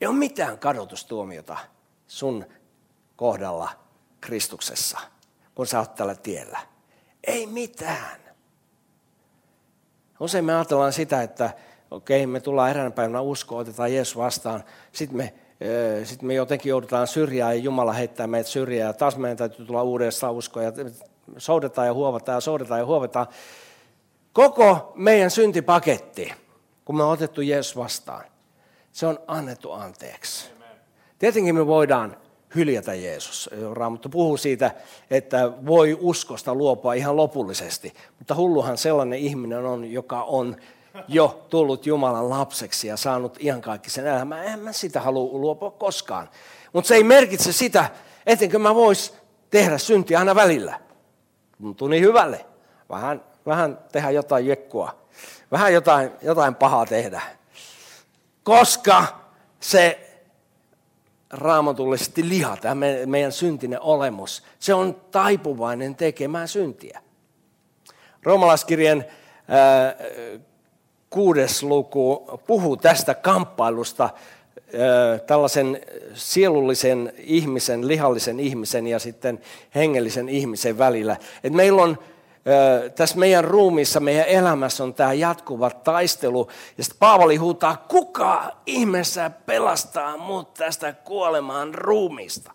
Ei 0.00 0.06
ole 0.06 0.16
mitään 0.16 0.58
kadotustuomiota 0.58 1.56
sun 2.06 2.46
kohdalla 3.16 3.70
Kristuksessa, 4.20 4.98
kun 5.54 5.66
sä 5.66 5.78
oot 5.78 5.94
tällä 5.94 6.14
tiellä. 6.14 6.58
Ei 7.24 7.46
mitään. 7.46 8.21
Usein 10.22 10.44
me 10.44 10.54
ajatellaan 10.54 10.92
sitä, 10.92 11.22
että 11.22 11.50
okei, 11.90 12.26
me 12.26 12.40
tullaan 12.40 12.70
eräänä 12.70 12.90
päivänä 12.90 13.20
uskoon, 13.20 13.60
otetaan 13.60 13.94
Jeesus 13.94 14.16
vastaan, 14.16 14.64
sitten 14.92 15.16
me, 15.16 15.34
sit 16.04 16.22
me 16.22 16.34
jotenkin 16.34 16.70
joudutaan 16.70 17.06
syrjään 17.06 17.56
ja 17.56 17.62
Jumala 17.62 17.92
heittää 17.92 18.26
meitä 18.26 18.50
syrjään 18.50 18.88
ja 18.88 18.92
taas 18.92 19.16
meidän 19.16 19.36
täytyy 19.36 19.66
tulla 19.66 19.82
uudestaan 19.82 20.32
uskoon 20.32 20.64
ja 20.64 20.72
soudetaan 21.38 21.86
ja 21.86 21.94
huovataan 21.94 22.36
ja 22.36 22.40
soudetaan 22.40 22.80
ja 22.80 22.86
huovataan. 22.86 23.26
Koko 24.32 24.92
meidän 24.94 25.30
syntipaketti, 25.30 26.32
kun 26.84 26.96
me 26.96 27.02
on 27.02 27.12
otettu 27.12 27.40
Jeesus 27.40 27.76
vastaan, 27.76 28.24
se 28.92 29.06
on 29.06 29.18
annettu 29.26 29.72
anteeksi. 29.72 30.50
Tietenkin 31.18 31.54
me 31.54 31.66
voidaan 31.66 32.16
hyljätä 32.54 32.94
Jeesus. 32.94 33.50
Raamattu 33.72 34.08
puhuu 34.08 34.36
siitä, 34.36 34.70
että 35.10 35.52
voi 35.66 35.98
uskosta 36.00 36.54
luopua 36.54 36.94
ihan 36.94 37.16
lopullisesti. 37.16 37.92
Mutta 38.18 38.34
hulluhan 38.34 38.78
sellainen 38.78 39.18
ihminen 39.18 39.64
on, 39.64 39.92
joka 39.92 40.22
on 40.22 40.56
jo 41.08 41.46
tullut 41.48 41.86
Jumalan 41.86 42.30
lapseksi 42.30 42.88
ja 42.88 42.96
saanut 42.96 43.36
ihan 43.40 43.60
kaikki 43.60 43.90
sen 43.90 44.06
elämän. 44.06 44.44
En 44.44 44.58
mä 44.58 44.72
sitä 44.72 45.00
halua 45.00 45.38
luopua 45.38 45.70
koskaan. 45.70 46.30
Mutta 46.72 46.88
se 46.88 46.94
ei 46.94 47.04
merkitse 47.04 47.52
sitä, 47.52 47.90
ettenkö 48.26 48.58
mä 48.58 48.74
vois 48.74 49.14
tehdä 49.50 49.78
syntiä 49.78 50.18
aina 50.18 50.34
välillä. 50.34 50.80
Tuntuu 51.60 51.88
niin 51.88 52.02
hyvälle. 52.02 52.46
Vähän, 52.90 53.24
vähän 53.46 53.78
tehdä 53.92 54.10
jotain 54.10 54.46
jekkua. 54.46 55.02
Vähän 55.50 55.72
jotain, 55.72 56.10
jotain 56.22 56.54
pahaa 56.54 56.86
tehdä. 56.86 57.22
Koska 58.42 59.04
se 59.60 60.11
raamatullisesti 61.32 62.28
liha, 62.28 62.56
tämä 62.56 62.86
meidän 63.06 63.32
syntinen 63.32 63.80
olemus, 63.80 64.42
se 64.58 64.74
on 64.74 64.96
taipuvainen 65.10 65.94
tekemään 65.94 66.48
syntiä. 66.48 67.00
Roomalaiskirjan 68.22 69.04
kuudes 71.10 71.62
luku 71.62 72.40
puhuu 72.46 72.76
tästä 72.76 73.14
kamppailusta 73.14 74.10
tällaisen 75.26 75.80
sielullisen 76.14 77.12
ihmisen, 77.18 77.88
lihallisen 77.88 78.40
ihmisen 78.40 78.86
ja 78.86 78.98
sitten 78.98 79.40
hengellisen 79.74 80.28
ihmisen 80.28 80.78
välillä. 80.78 81.16
Et 81.44 81.52
meillä 81.52 81.82
on 81.82 81.98
tässä 82.94 83.18
meidän 83.18 83.44
ruumissa, 83.44 84.00
meidän 84.00 84.26
elämässä 84.26 84.84
on 84.84 84.94
tämä 84.94 85.12
jatkuva 85.12 85.70
taistelu. 85.70 86.48
Ja 86.78 86.84
sitten 86.84 86.98
Paavali 86.98 87.36
huutaa, 87.36 87.84
kuka 87.88 88.52
ihmeessä 88.66 89.30
pelastaa 89.46 90.16
mut 90.16 90.54
tästä 90.54 90.92
kuolemaan 90.92 91.74
ruumista? 91.74 92.52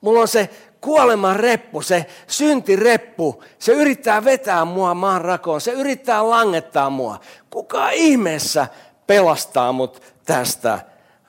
Mulla 0.00 0.20
on 0.20 0.28
se 0.28 0.50
kuoleman 0.80 1.36
reppu, 1.36 1.82
se 1.82 2.06
syntireppu, 2.26 3.42
se 3.58 3.72
yrittää 3.72 4.24
vetää 4.24 4.64
mua 4.64 4.94
maan 4.94 5.20
rakoon, 5.20 5.60
se 5.60 5.72
yrittää 5.72 6.30
langettaa 6.30 6.90
mua. 6.90 7.20
Kuka 7.50 7.90
ihmeessä 7.90 8.66
pelastaa 9.06 9.72
mut 9.72 10.02
tästä 10.24 10.80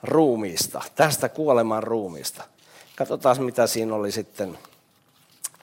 ruumiista, 0.02 0.82
tästä 0.94 1.28
kuoleman 1.28 1.82
ruumiista? 1.82 2.44
Katsotaan, 2.96 3.42
mitä 3.42 3.66
siinä 3.66 3.94
oli 3.94 4.12
sitten 4.12 4.58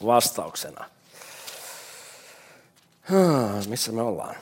vastauksena. 0.06 0.93
Missä 3.68 3.92
me 3.92 4.02
ollaan? 4.02 4.36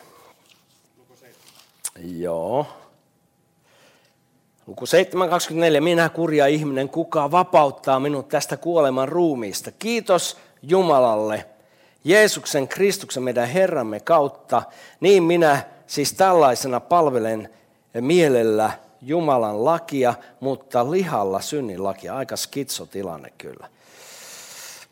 Luku 0.98 1.16
7. 1.16 2.20
Joo. 2.20 2.66
Luku 4.68 4.86
7.24. 4.86 5.82
Minä 5.82 6.10
kurja 6.10 6.48
ihminen, 6.48 6.90
kuka 6.90 7.32
vapauttaa 7.32 8.00
minut 8.00 8.30
tästä 8.30 8.58
kuoleman 8.58 9.10
ruumiista. 9.10 9.72
Kiitos 9.72 10.38
Jumalalle, 10.62 11.46
Jeesuksen 12.04 12.68
Kristuksen 12.68 13.24
meidän 13.24 13.48
Herramme 13.48 14.00
kautta. 14.00 14.64
Niin 15.00 15.24
minä 15.24 15.64
siis 15.88 16.14
tällaisena 16.14 16.80
palvelen 16.80 17.50
mielellä 18.02 18.72
Jumalan 19.02 19.66
lakia, 19.66 20.14
mutta 20.40 20.92
lihalla 20.92 21.42
synnin 21.42 21.84
lakia. 21.84 22.16
Aika 22.16 22.36
skitsotilanne 22.36 23.34
kyllä. 23.38 23.70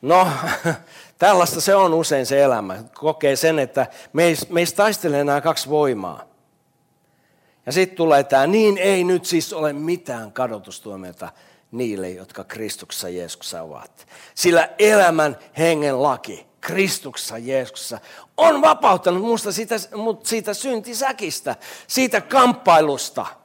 No, 0.02 0.28
tällaista 1.20 1.62
se 1.62 1.76
on 1.76 1.94
usein 1.94 2.26
se 2.26 2.44
elämä. 2.44 2.84
Kokee 2.94 3.36
sen, 3.36 3.60
että 3.60 3.88
meistä 4.50 4.78
taistelee 4.78 5.24
nämä 5.24 5.42
kaksi 5.42 5.70
voimaa. 5.70 6.24
Ja 7.66 7.72
sitten 7.72 7.98
tulee 7.98 8.24
tämä, 8.24 8.48
niin 8.48 8.78
ei 8.78 9.04
nyt 9.04 9.26
siis 9.26 9.54
ole 9.54 9.74
mitään 9.74 10.32
kadotustuomiota 10.32 11.30
niille, 11.72 12.10
jotka 12.10 12.44
Kristuksessa 12.44 13.10
Jeesuksessa 13.10 13.62
ovat. 13.62 14.08
Sillä 14.36 14.70
elämän 14.80 15.38
hengen 15.58 16.04
laki 16.04 16.48
Kristuksessa 16.62 17.38
Jeesuksessa 17.38 18.00
on 18.38 18.62
vapauttanut 18.62 19.24
musta 19.24 19.52
siitä, 19.52 19.76
siitä 20.24 20.54
syntisäkistä, 20.54 21.56
siitä 21.88 22.22
kamppailusta– 22.22 23.26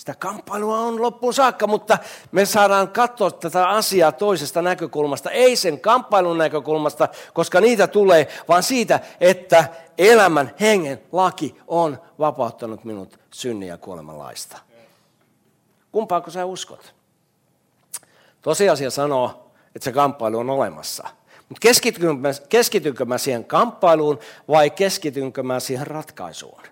sitä 0.00 0.14
kamppailua 0.18 0.78
on 0.78 1.02
loppuun 1.02 1.34
saakka, 1.34 1.66
mutta 1.66 1.98
me 2.32 2.44
saadaan 2.44 2.88
katsoa 2.88 3.30
tätä 3.30 3.68
asiaa 3.68 4.12
toisesta 4.12 4.62
näkökulmasta. 4.62 5.30
Ei 5.30 5.56
sen 5.56 5.80
kamppailun 5.80 6.38
näkökulmasta, 6.38 7.08
koska 7.32 7.60
niitä 7.60 7.86
tulee, 7.86 8.28
vaan 8.48 8.62
siitä, 8.62 9.00
että 9.20 9.64
elämän 9.98 10.54
hengen 10.60 11.02
laki 11.12 11.56
on 11.66 11.98
vapauttanut 12.18 12.84
minut 12.84 13.18
synnin 13.32 13.68
ja 13.68 13.78
kuoleman 13.78 14.18
laista. 14.18 14.58
Kumpaako 15.92 16.30
sä 16.30 16.44
uskot? 16.44 16.94
Tosiasia 18.42 18.90
sanoo, 18.90 19.50
että 19.66 19.84
se 19.84 19.92
kamppailu 19.92 20.38
on 20.38 20.50
olemassa. 20.50 21.08
Mutta 21.48 21.60
keskitynkö, 21.60 22.28
keskitynkö 22.48 23.04
mä 23.04 23.18
siihen 23.18 23.44
kamppailuun 23.44 24.18
vai 24.48 24.70
keskitynkö 24.70 25.42
mä 25.42 25.60
siihen 25.60 25.86
ratkaisuun? 25.86 26.62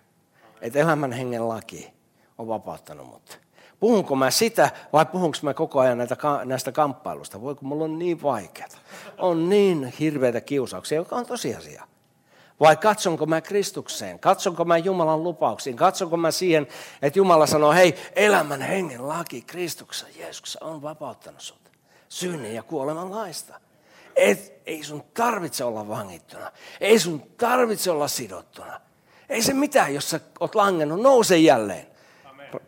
Että 0.61 0.79
elämän 0.79 1.13
hengen 1.13 1.49
laki 1.49 1.98
on 2.39 2.49
vapauttanut 2.49 3.07
mut. 3.07 3.41
Puhunko 3.81 4.17
mä 4.17 4.31
sitä 4.31 4.71
vai 4.93 5.07
puhunko 5.07 5.39
mä 5.43 5.55
koko 5.55 5.81
ajan 5.81 5.99
näitä, 5.99 6.17
näistä 6.45 6.73
kamppailusta? 6.73 7.41
Voi 7.41 7.55
kun 7.55 7.69
mulla 7.69 7.85
on 7.85 7.99
niin 7.99 8.23
vaikeaa. 8.23 8.69
On 9.19 9.49
niin 9.49 9.95
hirveitä 10.01 10.41
kiusauksia, 10.41 10.97
joka 10.97 11.17
on 11.17 11.27
tosiasia. 11.27 11.85
Vai 12.61 12.77
katsonko 12.77 13.27
mä 13.27 13.41
Kristukseen? 13.41 14.19
Katsonko 14.19 14.65
mä 14.65 14.79
Jumalan 14.79 15.23
lupauksiin? 15.23 15.77
Katsonko 15.77 16.17
mä 16.17 16.31
siihen, 16.31 16.67
että 17.03 17.19
Jumala 17.19 17.47
sanoo, 17.47 17.73
hei, 17.73 17.95
elämän 18.17 18.63
hengen 18.63 19.09
laki 19.09 19.43
Kristuksessa, 19.43 20.07
Jeesuksessa 20.19 20.65
on 20.65 20.83
vapauttanut 20.83 21.41
sut. 21.41 21.71
Synnin 22.09 22.55
ja 22.55 22.63
kuoleman 22.63 23.11
laista. 23.11 23.61
Et, 24.17 24.61
ei 24.67 24.85
sun 24.85 25.05
tarvitse 25.15 25.65
olla 25.65 25.89
vangittuna. 25.89 26.53
Ei 26.81 26.99
sun 26.99 27.23
tarvitse 27.37 27.91
olla 27.91 28.09
sidottuna. 28.09 28.81
Ei 29.29 29.43
se 29.43 29.55
mitään, 29.55 29.95
jos 29.95 30.11
sä 30.11 30.21
oot 30.41 30.55
langennut, 30.55 31.01
nouse 31.01 31.39
jälleen. 31.39 31.87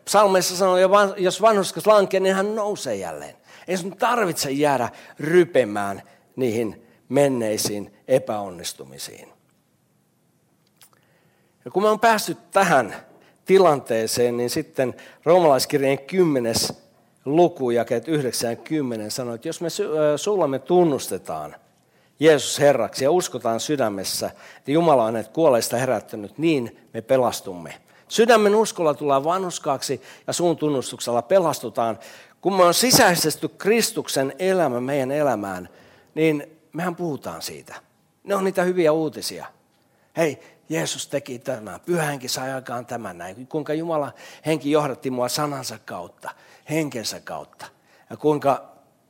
Psalmeissa 0.05 0.57
sanoo, 0.57 0.77
jos 1.17 1.41
vanhuskas 1.41 1.87
lankee, 1.87 2.19
niin 2.19 2.35
hän 2.35 2.55
nousee 2.55 2.95
jälleen. 2.95 3.35
Ei 3.67 3.77
sun 3.77 3.97
tarvitse 3.97 4.51
jäädä 4.51 4.89
rypemään 5.19 6.01
niihin 6.35 6.87
menneisiin 7.09 7.93
epäonnistumisiin. 8.07 9.29
Ja 11.65 11.71
kun 11.71 11.83
me 11.83 11.89
on 11.89 11.99
päästy 11.99 12.37
tähän 12.51 12.95
tilanteeseen, 13.45 14.37
niin 14.37 14.49
sitten 14.49 14.95
roomalaiskirjeen 15.23 15.99
10. 15.99 16.55
luku, 17.25 17.71
jakeet 17.71 18.07
90, 18.07 19.09
sanoo, 19.09 19.33
että 19.33 19.47
jos 19.47 19.61
me 19.61 19.67
sullamme 20.17 20.59
tunnustetaan 20.59 21.55
Jeesus 22.19 22.59
Herraksi 22.59 23.03
ja 23.03 23.11
uskotaan 23.11 23.59
sydämessä, 23.59 24.31
että 24.57 24.71
Jumala 24.71 25.03
on 25.03 25.13
hänet 25.13 25.27
kuolleista 25.27 25.77
herättänyt, 25.77 26.37
niin 26.37 26.77
me 26.93 27.01
pelastumme. 27.01 27.73
Sydämen 28.11 28.55
uskolla 28.55 28.93
tullaan 28.93 29.23
vanhuskaaksi 29.23 30.01
ja 30.27 30.33
suun 30.33 30.57
tunnustuksella 30.57 31.21
pelastutaan. 31.21 31.99
Kun 32.41 32.53
me 32.53 32.63
on 32.63 32.73
sisäistetty 32.73 33.47
Kristuksen 33.47 34.33
elämä 34.39 34.81
meidän 34.81 35.11
elämään, 35.11 35.69
niin 36.15 36.59
mehän 36.73 36.95
puhutaan 36.95 37.41
siitä. 37.41 37.75
Ne 38.23 38.35
on 38.35 38.43
niitä 38.43 38.63
hyviä 38.63 38.91
uutisia. 38.91 39.45
Hei, 40.17 40.39
Jeesus 40.69 41.07
teki 41.07 41.39
tämän, 41.39 41.79
pyhänkin 41.85 42.29
sai 42.29 42.51
aikaan 42.51 42.85
tämän 42.85 43.17
näin. 43.17 43.47
Kuinka 43.47 43.73
Jumala 43.73 44.11
henki 44.45 44.71
johdatti 44.71 45.09
mua 45.09 45.29
sanansa 45.29 45.79
kautta, 45.85 46.29
henkensä 46.69 47.19
kautta. 47.19 47.65
Ja 48.09 48.17
kuinka 48.17 48.65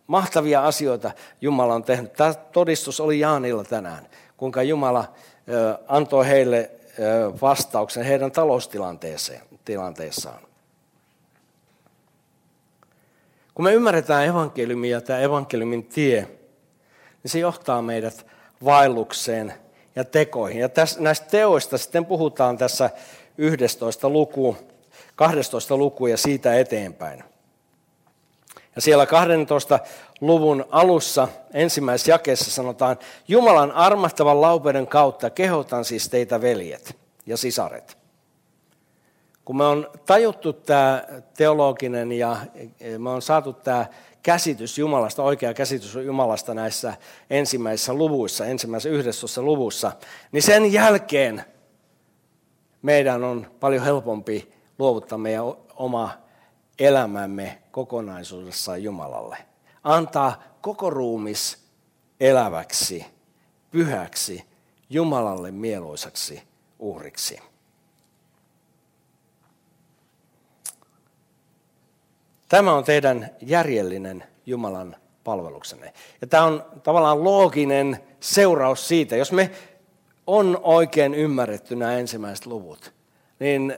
mahtavia 0.08 0.66
asioita 0.66 1.12
Jumala 1.42 1.74
on 1.74 1.84
tehnyt. 1.84 2.14
Tämä 2.14 2.34
todistus 2.34 3.00
oli 3.00 3.20
Jaanilla 3.20 3.64
tänään, 3.64 4.08
kuinka 4.38 4.64
Jumala 4.64 5.14
antoi 5.88 6.28
heille 6.28 6.72
vastauksen 7.42 8.04
heidän 8.04 8.32
taloustilanteessaan. 8.32 10.42
Kun 13.54 13.66
me 13.66 13.74
ymmärretään 13.74 14.26
evankeliumia 14.26 14.98
ja 14.98 15.02
tämä 15.02 15.20
evankeliumin 15.20 15.84
tie, 15.84 16.28
niin 17.24 17.32
se 17.32 17.40
johtaa 17.40 17.82
meidät 17.82 18.26
vaellukseen 18.66 19.54
ja 19.96 20.04
tekoihin. 20.04 20.62
Ja 20.62 20.70
tästä, 20.70 21.02
näistä 21.02 21.28
teoista 21.28 21.78
sitten 21.78 22.06
puhutaan 22.06 22.58
tässä 22.58 22.90
11 23.38 24.10
luku, 24.10 24.58
12 25.16 25.78
luku 25.78 26.08
ja 26.08 26.18
siitä 26.18 26.56
eteenpäin. 26.56 27.24
Ja 28.76 28.82
siellä 28.82 29.06
12 29.06 29.80
luvun 30.22 30.66
alussa 30.70 31.28
ensimmäisessä 31.54 32.12
jakeessa 32.12 32.52
sanotaan, 32.52 32.98
Jumalan 33.28 33.72
armahtavan 33.72 34.42
laupeuden 34.42 34.88
kautta 34.88 35.30
kehotan 35.30 35.86
siis 35.86 36.10
teitä 36.10 36.42
veljet 36.42 36.98
ja 37.26 37.38
sisaret. 37.38 37.98
Kun 39.46 39.58
me 39.58 39.64
on 39.64 39.90
tajuttu 40.06 40.54
tämä 40.54 41.04
teologinen 41.38 42.12
ja 42.12 42.38
me 42.98 43.10
on 43.10 43.22
saatu 43.22 43.54
tämä 43.54 43.86
käsitys 44.24 44.78
Jumalasta, 44.78 45.24
oikea 45.24 45.54
käsitys 45.54 45.96
Jumalasta 45.96 46.54
näissä 46.54 46.94
ensimmäisissä 47.30 47.94
luvuissa, 47.94 48.46
ensimmäisessä 48.46 48.90
yhdessä 48.90 49.42
luvussa, 49.42 49.92
niin 50.32 50.44
sen 50.44 50.74
jälkeen 50.74 51.46
meidän 52.82 53.24
on 53.24 53.48
paljon 53.60 53.84
helpompi 53.84 54.54
luovuttaa 54.80 55.18
meidän 55.18 55.44
oma 55.76 56.10
elämämme 56.82 57.62
kokonaisuudessaan 57.72 58.84
Jumalalle. 58.84 59.38
Antaa 59.84 60.44
koko 60.62 60.90
ruumis 60.90 61.58
eläväksi, 62.20 63.06
pyhäksi, 63.72 64.44
Jumalalle 64.90 65.52
mieluisaksi 65.52 66.44
uhriksi. 66.80 67.40
Tämä 72.50 72.74
on 72.74 72.84
teidän 72.84 73.30
järjellinen 73.42 74.24
Jumalan 74.46 74.96
palveluksenne. 75.24 75.94
Ja 76.22 76.28
tämä 76.28 76.44
on 76.44 76.66
tavallaan 76.84 77.24
looginen 77.24 78.00
seuraus 78.20 78.88
siitä, 78.88 79.16
jos 79.16 79.32
me 79.32 79.52
on 80.28 80.60
oikein 80.64 81.14
ymmärretty 81.14 81.76
nämä 81.76 81.98
ensimmäiset 81.98 82.46
luvut, 82.46 82.94
niin 83.40 83.76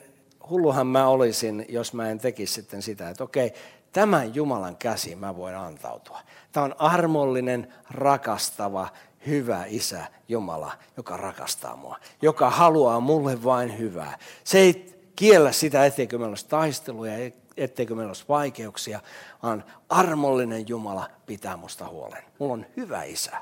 hulluhan 0.49 0.87
mä 0.87 1.07
olisin, 1.07 1.65
jos 1.69 1.93
mä 1.93 2.09
en 2.09 2.19
tekisi 2.19 2.53
sitten 2.53 2.81
sitä, 2.81 3.09
että 3.09 3.23
okei, 3.23 3.53
tämän 3.91 4.35
Jumalan 4.35 4.77
käsi 4.77 5.15
mä 5.15 5.37
voin 5.37 5.55
antautua. 5.55 6.19
Tämä 6.51 6.63
on 6.63 6.75
armollinen, 6.79 7.73
rakastava, 7.91 8.87
hyvä 9.27 9.63
isä 9.67 10.05
Jumala, 10.27 10.71
joka 10.97 11.17
rakastaa 11.17 11.75
mua, 11.75 11.97
joka 12.21 12.49
haluaa 12.49 12.99
mulle 12.99 13.43
vain 13.43 13.77
hyvää. 13.77 14.17
Se 14.43 14.59
ei 14.59 14.93
kiellä 15.15 15.51
sitä, 15.51 15.85
etteikö 15.85 16.17
meillä 16.17 16.31
olisi 16.31 16.47
taisteluja, 16.47 17.13
etteikö 17.57 17.95
meillä 17.95 18.09
olisi 18.09 18.25
vaikeuksia, 18.29 18.99
vaan 19.43 19.63
armollinen 19.89 20.67
Jumala 20.67 21.09
pitää 21.25 21.57
musta 21.57 21.87
huolen. 21.87 22.23
Mulla 22.39 22.53
on 22.53 22.65
hyvä 22.77 23.03
isä. 23.03 23.37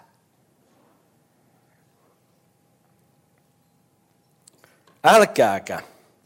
Älkääkä, 5.03 5.81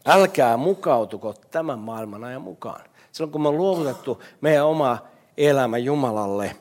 älkää 0.05 0.57
mukautuko 0.57 1.33
tämän 1.51 1.79
maailman 1.79 2.23
ajan 2.23 2.41
mukaan. 2.41 2.81
Silloin 3.11 3.31
kun 3.31 3.41
me 3.41 3.47
on 3.47 3.57
luovutettu 3.57 4.23
meidän 4.41 4.65
oma 4.65 4.97
elämä 5.37 5.77
Jumalalle, 5.77 6.55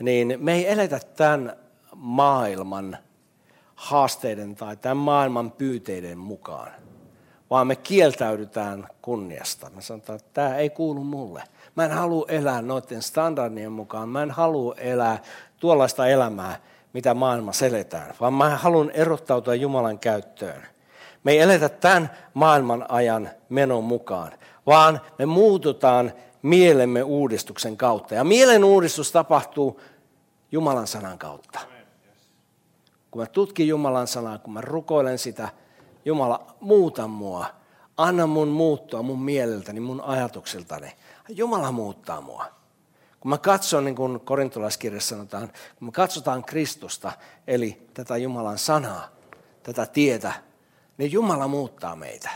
niin 0.00 0.34
me 0.38 0.54
ei 0.54 0.68
eletä 0.68 1.00
tämän 1.16 1.56
maailman 1.94 2.98
haasteiden 3.74 4.54
tai 4.54 4.76
tämän 4.76 4.96
maailman 4.96 5.50
pyyteiden 5.50 6.18
mukaan 6.18 6.72
vaan 7.50 7.66
me 7.66 7.76
kieltäydytään 7.76 8.86
kunniasta. 9.02 9.70
Me 9.74 9.82
sanotaan, 9.82 10.16
että 10.16 10.30
tämä 10.32 10.56
ei 10.56 10.70
kuulu 10.70 11.04
mulle. 11.04 11.42
Mä 11.76 11.84
en 11.84 11.90
halua 11.90 12.24
elää 12.28 12.62
noiden 12.62 13.02
standardien 13.02 13.72
mukaan. 13.72 14.08
Mä 14.08 14.22
en 14.22 14.30
halua 14.30 14.74
elää 14.78 15.18
tuollaista 15.60 16.06
elämää, 16.06 16.56
mitä 16.92 17.14
maailmassa 17.14 17.66
eletään, 17.66 18.14
vaan 18.20 18.34
mä 18.34 18.56
haluan 18.56 18.90
erottautua 18.90 19.54
Jumalan 19.54 19.98
käyttöön. 19.98 20.62
Me 21.24 21.32
ei 21.32 21.38
eletä 21.38 21.68
tämän 21.68 22.10
maailman 22.34 22.86
ajan 22.88 23.30
menon 23.48 23.84
mukaan, 23.84 24.32
vaan 24.66 25.00
me 25.18 25.26
muututaan 25.26 26.12
mielemme 26.42 27.02
uudistuksen 27.02 27.76
kautta. 27.76 28.14
Ja 28.14 28.24
mielen 28.24 28.64
uudistus 28.64 29.12
tapahtuu 29.12 29.80
Jumalan 30.52 30.86
sanan 30.86 31.18
kautta. 31.18 31.60
Kun 33.10 33.22
mä 33.22 33.26
tutkin 33.26 33.68
Jumalan 33.68 34.06
sanaa, 34.06 34.38
kun 34.38 34.52
mä 34.52 34.60
rukoilen 34.60 35.18
sitä, 35.18 35.48
Jumala, 36.04 36.46
muuta 36.60 37.08
mua. 37.08 37.46
Anna 37.96 38.26
mun 38.26 38.48
muuttua 38.48 39.02
mun 39.02 39.22
mieleltäni, 39.22 39.80
mun 39.80 40.00
ajatuksiltani. 40.00 40.92
Jumala 41.28 41.72
muuttaa 41.72 42.20
mua. 42.20 42.44
Kun 43.20 43.28
mä 43.28 43.38
katson, 43.38 43.84
niin 43.84 43.94
kuin 43.94 44.20
korintolaiskirjassa 44.20 45.08
sanotaan, 45.08 45.48
kun 45.48 45.88
me 45.88 45.92
katsotaan 45.92 46.44
Kristusta, 46.44 47.12
eli 47.46 47.82
tätä 47.94 48.16
Jumalan 48.16 48.58
sanaa, 48.58 49.08
tätä 49.62 49.86
tietä, 49.86 50.32
niin 51.00 51.12
Jumala 51.12 51.48
muuttaa 51.48 51.96
meitä. 51.96 52.30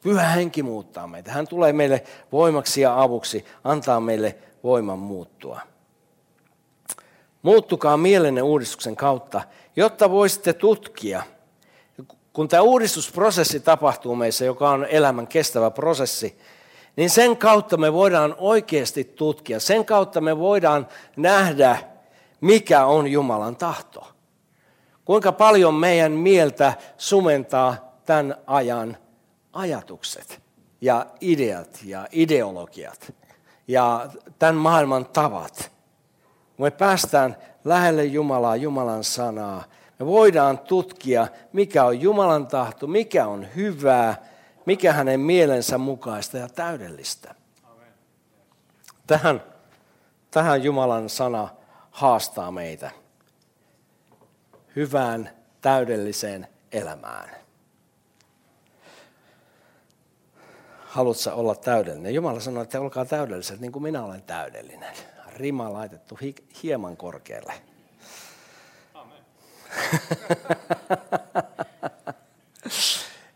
Pyhä 0.00 0.28
henki 0.28 0.62
muuttaa 0.62 1.06
meitä. 1.06 1.32
Hän 1.32 1.48
tulee 1.48 1.72
meille 1.72 2.04
voimaksi 2.32 2.80
ja 2.80 3.02
avuksi, 3.02 3.44
antaa 3.64 4.00
meille 4.00 4.38
voiman 4.64 4.98
muuttua. 4.98 5.60
Muuttukaa 7.42 7.96
mielenne 7.96 8.42
uudistuksen 8.42 8.96
kautta, 8.96 9.42
jotta 9.76 10.10
voisitte 10.10 10.52
tutkia– 10.52 11.22
kun 12.32 12.48
tämä 12.48 12.62
uudistusprosessi 12.62 13.60
tapahtuu 13.60 14.16
meissä, 14.16 14.44
joka 14.44 14.70
on 14.70 14.86
elämän 14.90 15.26
kestävä 15.26 15.70
prosessi, 15.70 16.38
niin 16.96 17.10
sen 17.10 17.36
kautta 17.36 17.76
me 17.76 17.92
voidaan 17.92 18.34
oikeasti 18.38 19.04
tutkia, 19.04 19.60
sen 19.60 19.84
kautta 19.84 20.20
me 20.20 20.38
voidaan 20.38 20.88
nähdä, 21.16 21.78
mikä 22.40 22.84
on 22.84 23.08
Jumalan 23.08 23.56
tahto. 23.56 24.17
Kuinka 25.08 25.32
paljon 25.32 25.74
meidän 25.74 26.12
mieltä 26.12 26.72
sumentaa 26.98 27.98
tämän 28.06 28.34
ajan 28.46 28.96
ajatukset 29.52 30.42
ja 30.80 31.06
ideat 31.20 31.80
ja 31.84 32.06
ideologiat 32.12 33.14
ja 33.68 34.10
tämän 34.38 34.54
maailman 34.54 35.06
tavat. 35.06 35.70
Kun 36.56 36.66
me 36.66 36.70
päästään 36.70 37.36
lähelle 37.64 38.04
Jumalaa, 38.04 38.56
Jumalan 38.56 39.04
sanaa, 39.04 39.64
me 39.98 40.06
voidaan 40.06 40.58
tutkia, 40.58 41.28
mikä 41.52 41.84
on 41.84 42.00
Jumalan 42.00 42.46
tahto, 42.46 42.86
mikä 42.86 43.26
on 43.26 43.46
hyvää, 43.56 44.26
mikä 44.66 44.92
hänen 44.92 45.20
mielensä 45.20 45.78
mukaista 45.78 46.38
ja 46.38 46.48
täydellistä. 46.48 47.34
Tähän, 49.06 49.42
tähän 50.30 50.64
Jumalan 50.64 51.08
sana 51.08 51.48
haastaa 51.90 52.50
meitä 52.50 52.90
hyvään, 54.78 55.30
täydelliseen 55.60 56.48
elämään. 56.72 57.30
Haluatko 60.78 61.30
olla 61.32 61.54
täydellinen? 61.54 62.14
Jumala 62.14 62.40
sanoi, 62.40 62.62
että 62.62 62.80
olkaa 62.80 63.04
täydelliset 63.04 63.60
niin 63.60 63.72
kuin 63.72 63.82
minä 63.82 64.04
olen 64.04 64.22
täydellinen. 64.22 64.94
Rima 65.36 65.72
laitettu 65.72 66.18
hieman 66.62 66.96
korkealle. 66.96 67.52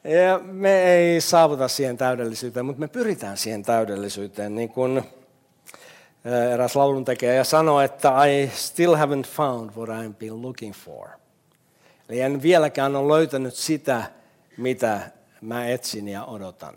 ja 0.04 0.38
me 0.38 0.82
ei 0.82 1.20
saavuta 1.20 1.68
siihen 1.68 1.96
täydellisyyteen, 1.96 2.66
mutta 2.66 2.80
me 2.80 2.88
pyritään 2.88 3.36
siihen 3.36 3.62
täydellisyyteen, 3.62 4.54
niin 4.54 4.68
kuin 4.68 5.02
eräs 6.52 6.76
lauluntekijä 6.76 7.44
sanoi, 7.44 7.84
että 7.84 8.24
I 8.24 8.50
still 8.54 8.94
haven't 8.94 9.26
found 9.26 9.70
what 9.76 9.88
I've 9.88 10.14
been 10.18 10.42
looking 10.42 10.74
for. 10.74 11.21
Eli 12.08 12.20
en 12.20 12.42
vieläkään 12.42 12.96
ole 12.96 13.18
löytänyt 13.18 13.54
sitä, 13.54 14.04
mitä 14.56 15.10
mä 15.40 15.68
etsin 15.68 16.08
ja 16.08 16.24
odotan. 16.24 16.74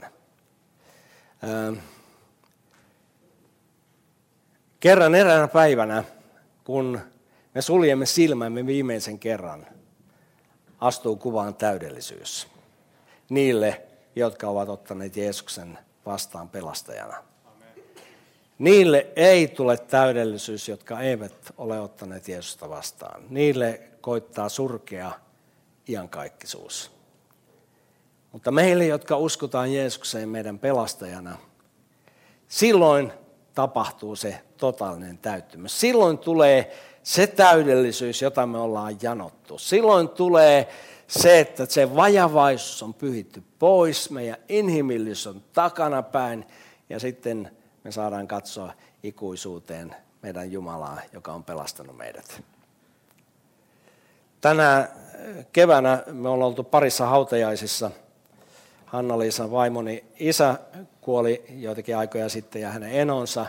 Kerran 4.80 5.16
eräänä 5.16 5.48
päivänä, 5.48 6.04
kun 6.64 7.00
me 7.54 7.62
suljemme 7.62 8.06
silmämme 8.06 8.66
viimeisen 8.66 9.20
kerran, 9.20 9.68
astuu 10.80 11.16
kuvaan 11.16 11.56
täydellisyys. 11.56 12.48
Niille, 13.30 13.82
jotka 14.16 14.48
ovat 14.48 14.70
ottaneet 14.70 15.18
Jeesuksen 15.18 15.80
vastaan 16.06 16.50
pelastajana. 16.50 17.24
Niille 18.58 19.08
ei 19.16 19.48
tule 19.48 19.78
täydellisyys, 19.78 20.70
jotka 20.70 21.00
eivät 21.00 21.54
ole 21.58 21.80
ottaneet 21.80 22.28
Jeesusta 22.28 22.70
vastaan. 22.70 23.24
Niille 23.30 23.82
koittaa 24.02 24.50
surkea 24.50 25.12
iankaikkisuus. 25.90 26.92
Mutta 28.32 28.52
meille, 28.52 28.86
jotka 28.86 29.18
uskotaan 29.18 29.74
Jeesukseen 29.74 30.30
meidän 30.30 30.60
pelastajana, 30.60 31.38
silloin 32.48 33.12
tapahtuu 33.54 34.16
se 34.16 34.40
totaalinen 34.58 35.18
täyttymys. 35.18 35.80
Silloin 35.80 36.18
tulee 36.18 36.78
se 37.04 37.28
täydellisyys, 37.28 38.22
jota 38.22 38.48
me 38.48 38.58
ollaan 38.58 38.98
janottu. 39.02 39.58
Silloin 39.58 40.10
tulee 40.10 40.68
se, 41.08 41.40
että 41.40 41.66
se 41.66 41.96
vajavaisuus 41.96 42.84
on 42.84 42.94
pyhitty 42.94 43.44
pois, 43.60 44.10
meidän 44.10 44.38
inhimillisyys 44.50 45.28
on 45.28 45.44
takanapäin 45.54 46.46
ja 46.90 47.00
sitten 47.00 47.52
me 47.86 47.92
saadaan 47.92 48.28
katsoa 48.28 48.74
ikuisuuteen 49.04 49.96
meidän 50.22 50.52
Jumalaa, 50.52 51.02
joka 51.14 51.34
on 51.34 51.44
pelastanut 51.44 51.98
meidät. 51.98 52.44
Tänä 54.42 54.90
keväänä 55.54 56.04
me 56.12 56.30
ollaan 56.30 56.48
oltu 56.48 56.64
parissa 56.64 57.06
hautajaisissa. 57.06 57.92
Hanna-Liisan 58.86 59.52
vaimoni 59.52 60.04
isä 60.20 60.60
kuoli 61.02 61.46
joitakin 61.50 61.98
aikoja 61.98 62.30
sitten 62.30 62.62
ja 62.62 62.70
hänen 62.70 62.92
enonsa. 62.92 63.46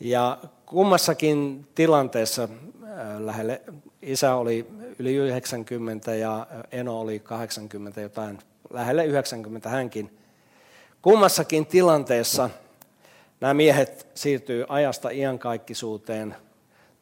Ja 0.00 0.38
kummassakin 0.66 1.68
tilanteessa 1.74 2.42
äh, 2.42 3.20
lähelle 3.20 3.62
isä 4.02 4.34
oli 4.34 4.66
yli 4.98 5.14
90 5.14 6.14
ja 6.14 6.46
eno 6.72 7.00
oli 7.00 7.18
80 7.18 8.00
jotain, 8.00 8.38
lähelle 8.70 9.04
90 9.04 9.68
hänkin. 9.68 10.18
Kummassakin 11.02 11.66
tilanteessa– 11.66 12.50
Nämä 13.42 13.54
miehet 13.54 14.06
siirtyy 14.14 14.64
ajasta 14.68 15.10
iankaikkisuuteen 15.10 16.36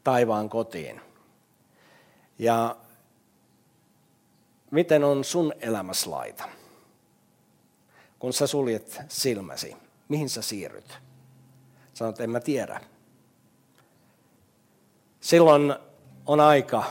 taivaan 0.04 0.48
kotiin. 0.48 1.00
Ja 2.38 2.76
miten 4.70 5.04
on 5.04 5.24
sun 5.24 5.52
elämäs 5.60 6.06
laita? 6.06 6.44
Kun 8.18 8.32
sä 8.32 8.46
suljet 8.46 9.00
silmäsi, 9.08 9.76
mihin 10.08 10.28
sä 10.28 10.42
siirryt? 10.42 10.98
Sanot, 11.94 12.20
en 12.20 12.30
mä 12.30 12.40
tiedä. 12.40 12.80
Silloin 15.20 15.74
on 16.26 16.40
aika 16.40 16.84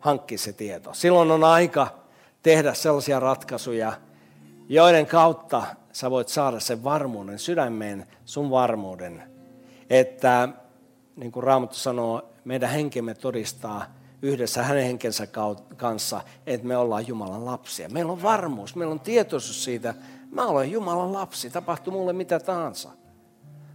hankkia 0.00 0.38
se 0.38 0.52
tieto. 0.52 0.94
Silloin 0.94 1.30
on 1.30 1.44
aika 1.44 1.98
tehdä 2.42 2.74
sellaisia 2.74 3.20
ratkaisuja, 3.20 3.92
joiden 4.68 5.06
kautta 5.06 5.62
sä 5.92 6.10
voit 6.10 6.28
saada 6.28 6.60
sen 6.60 6.84
varmuuden 6.84 7.38
sydämeen, 7.38 8.06
sun 8.24 8.50
varmuuden, 8.50 9.22
että 9.90 10.48
niin 11.16 11.32
kuin 11.32 11.44
Raamattu 11.44 11.76
sanoo, 11.76 12.22
meidän 12.44 12.70
henkemme 12.70 13.14
todistaa 13.14 13.84
yhdessä 14.22 14.62
hänen 14.62 14.84
henkensä 14.84 15.26
kanssa, 15.76 16.20
että 16.46 16.66
me 16.66 16.76
ollaan 16.76 17.08
Jumalan 17.08 17.44
lapsia. 17.44 17.88
Meillä 17.88 18.12
on 18.12 18.22
varmuus, 18.22 18.76
meillä 18.76 18.92
on 18.92 19.00
tietoisuus 19.00 19.64
siitä, 19.64 19.94
mä 20.30 20.46
olen 20.46 20.72
Jumalan 20.72 21.12
lapsi, 21.12 21.50
tapahtuu 21.50 21.92
mulle 21.92 22.12
mitä 22.12 22.40
tahansa. 22.40 22.90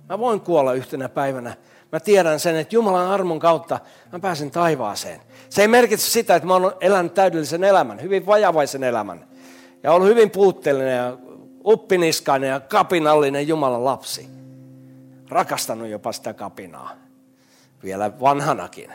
Mä 0.10 0.20
voin 0.20 0.42
kuolla 0.42 0.74
yhtenä 0.74 1.10
päivänä. 1.10 1.56
Mä 1.92 2.00
tiedän 2.00 2.40
sen, 2.40 2.56
että 2.56 2.76
Jumalan 2.76 3.08
armon 3.08 3.40
kautta 3.40 3.80
mä 4.12 4.20
pääsen 4.20 4.52
taivaaseen. 4.52 5.22
Se 5.50 5.62
ei 5.62 5.68
merkitse 5.68 6.12
sitä, 6.12 6.36
että 6.36 6.48
mä 6.48 6.54
oon 6.54 6.74
elänyt 6.82 7.14
täydellisen 7.14 7.64
elämän, 7.64 8.02
hyvin 8.02 8.26
vajavaisen 8.26 8.84
elämän. 8.84 9.28
Ja 9.84 9.92
ollut 9.92 10.10
hyvin 10.10 10.32
puutteellinen 10.32 10.96
ja 10.98 11.18
uppiniskainen 11.66 12.50
ja 12.50 12.60
kapinallinen 12.60 13.48
Jumalan 13.48 13.86
lapsi. 13.86 14.28
Rakastanut 15.30 15.88
jopa 15.88 16.12
sitä 16.12 16.34
kapinaa. 16.34 16.96
Vielä 17.84 18.20
vanhanakin. 18.20 18.92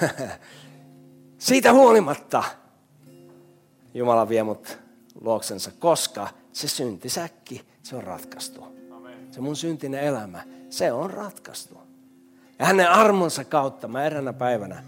Siitä 1.38 1.72
huolimatta 1.72 2.44
Jumala 3.94 4.28
vie 4.28 4.42
mut 4.42 4.78
luoksensa, 5.20 5.70
koska 5.78 6.28
se 6.52 6.68
syntisäkki, 6.68 7.64
se 7.82 7.96
on 7.96 8.04
ratkaistu. 8.04 8.64
Se 9.30 9.40
mun 9.40 9.56
syntinen 9.56 10.00
elämä, 10.00 10.42
se 10.70 10.92
on 10.92 11.10
ratkaistu. 11.10 11.78
Ja 12.58 12.66
hänen 12.66 12.90
armonsa 12.90 13.44
kautta 13.44 13.88
mä 13.88 14.04
eräänä 14.04 14.32
päivänä 14.32 14.84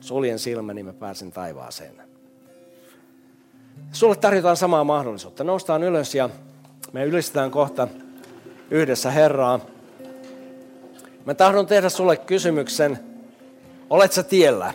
suljen 0.00 0.38
silmäni, 0.38 0.82
mä 0.82 0.92
pääsen 0.92 1.32
taivaaseen. 1.32 2.02
Sulle 3.92 4.16
tarjotaan 4.16 4.56
samaa 4.56 4.84
mahdollisuutta. 4.84 5.44
Noustaan 5.44 5.82
ylös 5.82 6.14
ja 6.14 6.30
me 6.92 7.04
ylistetään 7.04 7.50
kohta 7.50 7.88
yhdessä 8.70 9.10
Herraa. 9.10 9.60
Mä 11.24 11.34
tahdon 11.34 11.66
tehdä 11.66 11.88
sulle 11.88 12.16
kysymyksen, 12.16 12.98
olet 13.90 14.12
sä 14.12 14.22
tiellä? 14.22 14.74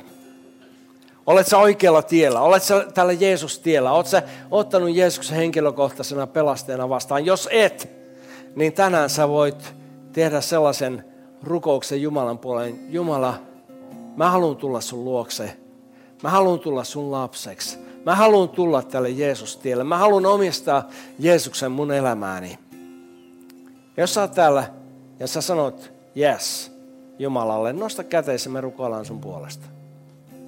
Olet 1.26 1.48
sä 1.48 1.58
oikealla 1.58 2.02
tiellä? 2.02 2.42
Olet 2.42 2.64
sä 2.64 2.86
tällä 2.94 3.14
Jeesus-tiellä? 3.14 3.92
Olet 3.92 4.08
sä 4.08 4.24
ottanut 4.52 4.96
Jeesuksen 4.96 5.38
henkilökohtaisena 5.38 6.28
pelastajana 6.28 6.90
vastaan? 6.90 7.26
Jos 7.26 7.50
et, 7.52 7.90
niin 8.56 8.74
tänään 8.74 9.10
sä 9.10 9.30
voit 9.30 9.76
tehdä 10.12 10.42
sellaisen 10.42 11.06
rukouksen 11.44 12.02
Jumalan 12.02 12.40
puoleen. 12.40 12.94
Jumala, 12.94 13.40
mä 14.16 14.32
haluan 14.32 14.56
tulla 14.56 14.82
sun 14.82 15.06
luokse. 15.06 15.58
Mä 16.24 16.30
haluan 16.30 16.60
tulla 16.60 16.84
sun 16.84 17.12
lapseksi. 17.12 17.78
Mä 18.06 18.16
haluan 18.16 18.50
tulla 18.50 18.82
tälle 18.82 19.10
Jeesus-tielle. 19.10 19.84
Mä 19.84 19.98
haluan 19.98 20.26
omistaa 20.26 20.90
Jeesuksen 21.20 21.72
mun 21.72 21.92
elämääni. 21.92 22.60
Jos 23.98 24.14
sä 24.14 24.22
oot 24.22 24.32
täällä 24.32 24.64
ja 25.20 25.28
sä 25.28 25.42
sanot 25.42 25.92
yes 26.18 26.72
Jumalalle, 27.20 27.74
nosta 27.74 28.04
käteesi, 28.04 28.50
me 28.50 28.62
rukoillaan 28.62 29.06
sun 29.06 29.22
puolesta. 29.22 29.66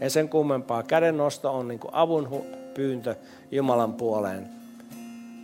Ei 0.01 0.09
sen 0.09 0.29
kummempaa. 0.29 0.83
Käden 0.83 1.17
nosto 1.17 1.53
on 1.53 1.67
niin 1.67 1.79
avun 1.91 2.45
pyyntö 2.73 3.15
Jumalan 3.51 3.93
puoleen. 3.93 4.49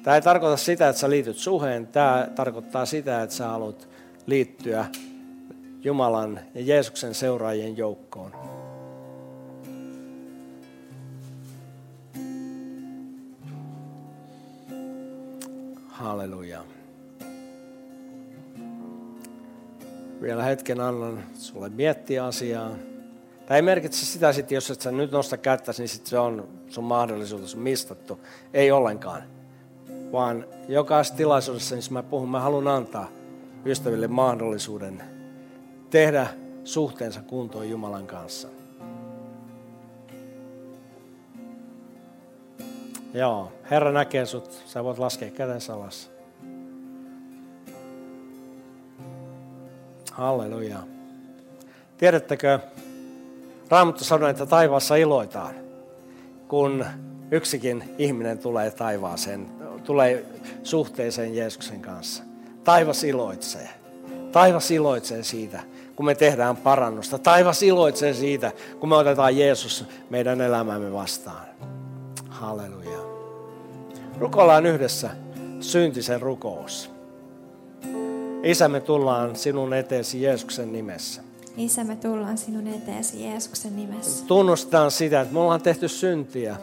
Tämä 0.03 0.15
ei 0.15 0.21
tarkoita 0.21 0.57
sitä, 0.57 0.89
että 0.89 0.99
sä 0.99 1.09
liityt 1.09 1.37
suheen. 1.37 1.87
Tämä 1.87 2.27
tarkoittaa 2.35 2.85
sitä, 2.85 3.23
että 3.23 3.35
sä 3.35 3.47
haluat 3.47 3.89
liittyä 4.25 4.85
Jumalan 5.83 6.39
ja 6.53 6.61
Jeesuksen 6.61 7.13
seuraajien 7.13 7.77
joukkoon. 7.77 8.50
Halleluja. 16.01 16.63
Vielä 20.21 20.43
hetken 20.43 20.79
annan 20.79 21.23
sulle 21.33 21.69
miettiä 21.69 22.25
asiaa. 22.25 22.71
Tämä 23.45 23.55
ei 23.55 23.61
merkitse 23.61 24.05
sitä, 24.05 24.29
että 24.39 24.53
jos 24.53 24.71
et 24.71 24.81
sä 24.81 24.91
nyt 24.91 25.11
nosta 25.11 25.37
kättä, 25.37 25.71
niin 25.77 25.89
sit 25.89 26.07
se 26.07 26.19
on 26.19 26.47
sun 26.67 26.83
mahdollisuus 26.83 27.55
mistattu. 27.55 28.19
Ei 28.53 28.71
ollenkaan. 28.71 29.23
Vaan 30.11 30.45
jokaisessa 30.67 31.17
tilaisuudessa, 31.17 31.75
missä 31.75 31.93
mä 31.93 32.03
puhun, 32.03 32.29
mä 32.29 32.39
haluan 32.39 32.67
antaa 32.67 33.09
ystäville 33.65 34.07
mahdollisuuden 34.07 35.03
tehdä 35.89 36.27
suhteensa 36.63 37.21
kuntoon 37.21 37.69
Jumalan 37.69 38.07
kanssa. 38.07 38.47
Joo, 43.13 43.51
Herra 43.71 43.91
näkee 43.91 44.25
sut. 44.25 44.63
Sä 44.65 44.83
voit 44.83 44.97
laskea 44.97 45.31
käden 45.31 45.59
alas. 45.73 46.11
Halleluja. 50.11 50.77
Tiedättekö, 51.97 52.59
Raamattu 53.69 54.03
sanoi, 54.03 54.29
että 54.29 54.45
taivaassa 54.45 54.95
iloitaan, 54.95 55.55
kun 56.47 56.85
yksikin 57.31 57.95
ihminen 57.97 58.39
tulee 58.39 58.71
taivaaseen, 58.71 59.47
tulee 59.83 60.25
suhteeseen 60.63 61.35
Jeesuksen 61.35 61.81
kanssa. 61.81 62.23
Taivas 62.63 63.03
iloitsee. 63.03 63.69
Taivas 64.31 64.71
iloitsee 64.71 65.23
siitä, 65.23 65.59
kun 65.95 66.05
me 66.05 66.15
tehdään 66.15 66.57
parannusta. 66.57 67.17
Taivas 67.17 67.63
iloitsee 67.63 68.13
siitä, 68.13 68.51
kun 68.79 68.89
me 68.89 68.95
otetaan 68.95 69.37
Jeesus 69.37 69.85
meidän 70.09 70.41
elämämme 70.41 70.93
vastaan. 70.93 71.45
Halleluja. 72.29 73.00
Rukoillaan 74.21 74.65
yhdessä 74.65 75.09
syntisen 75.59 76.21
rukous. 76.21 76.91
Isä, 78.43 78.69
me 78.69 78.79
tullaan 78.79 79.35
sinun 79.35 79.73
eteesi 79.73 80.21
Jeesuksen 80.21 80.73
nimessä. 80.73 81.21
Isä, 81.57 81.83
me 81.83 81.95
tullaan 81.95 82.37
sinun 82.37 82.67
eteesi 82.67 83.23
Jeesuksen 83.23 83.75
nimessä. 83.75 84.25
Tunnustaan 84.25 84.91
sitä, 84.91 85.21
että 85.21 85.33
me 85.33 85.39
ollaan 85.39 85.61
tehty 85.61 85.87
syntiä. 85.87 86.55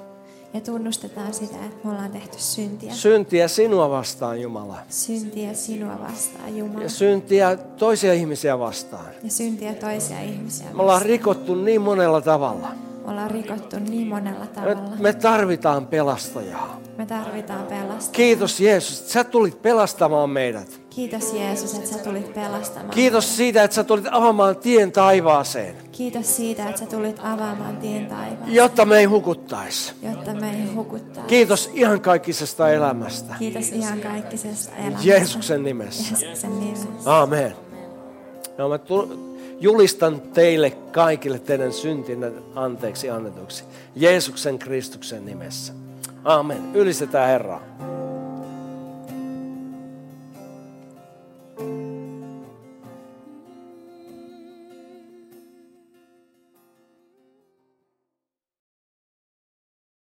Ja 0.54 0.60
tunnustetaan 0.60 1.34
sitä, 1.34 1.56
että 1.64 1.76
me 1.84 1.90
ollaan 1.90 2.10
tehty 2.10 2.36
syntiä. 2.38 2.92
Syntiä 2.92 3.48
sinua 3.48 3.90
vastaan, 3.90 4.40
Jumala. 4.40 4.78
Syntiä 4.88 5.54
sinua 5.54 5.98
vastaan, 6.08 6.56
Jumala. 6.56 6.82
Ja 6.82 6.88
syntiä 6.90 7.56
toisia 7.56 8.12
ihmisiä 8.12 8.58
vastaan. 8.58 9.06
Ja 9.22 9.30
syntiä 9.30 9.74
toisia 9.74 10.20
ihmisiä 10.20 10.66
Me 10.66 10.70
ollaan 10.72 10.86
vastaan. 10.86 11.06
rikottu 11.10 11.54
niin 11.54 11.80
monella 11.80 12.20
tavalla. 12.20 12.68
Me 13.08 13.12
ollaan 13.12 13.30
rikottu 13.30 13.76
niin 13.78 14.06
monella 14.06 14.46
tavalla. 14.46 14.96
Me 14.98 15.12
tarvitaan 15.12 15.86
pelastajaa. 15.86 16.80
Me 16.98 17.06
tarvitaan 17.06 17.66
pelastajaa. 17.66 18.12
Kiitos 18.12 18.60
Jeesus, 18.60 19.00
että 19.00 19.12
sä 19.12 19.24
tulit 19.24 19.62
pelastamaan 19.62 20.30
meidät. 20.30 20.80
Kiitos 20.90 21.32
Jeesus, 21.32 21.74
että 21.74 21.90
sä 21.90 21.98
tulit 21.98 22.34
pelastamaan. 22.34 22.90
Kiitos 22.90 23.36
siitä, 23.36 23.62
että 23.62 23.74
sä 23.74 23.84
tulit 23.84 24.06
avaamaan 24.10 24.56
tien 24.56 24.92
taivaaseen, 24.92 25.74
Kiitos 25.92 26.36
siitä, 26.36 26.68
että 26.68 26.80
sä 26.80 26.86
tulit 26.86 27.18
avaamaan 27.22 27.76
tien 27.76 28.06
taivaan, 28.06 28.54
jotta 28.54 28.84
me 28.84 28.98
ei 28.98 29.04
hukuttaisi. 29.04 29.92
jotta 30.02 30.34
me 30.34 30.50
ei 30.50 30.72
hukuttaa. 30.74 31.24
Kiitos 31.24 31.70
ihan 31.74 32.00
kaikisesta 32.00 32.70
elämästä. 32.72 33.34
Kiitos 33.38 33.68
ihan 33.68 34.00
kaikkisesta 34.00 34.76
elämästä. 34.76 35.08
Jeesuksen 35.08 35.62
nimessä. 35.62 36.14
Jeesuksen 36.24 36.60
nimessä. 36.60 36.88
Amen. 37.22 37.54
No, 38.58 38.68
mä 38.68 38.78
julistan 39.60 40.20
teille 40.20 40.70
kaikille 40.70 41.38
teidän 41.38 41.72
syntinne 41.72 42.32
anteeksi 42.54 43.10
annetuksi. 43.10 43.64
Jeesuksen 43.96 44.58
Kristuksen 44.58 45.26
nimessä. 45.26 45.72
Amen. 46.24 46.62
Ylistetään 46.74 47.28
Herraa. 47.28 47.60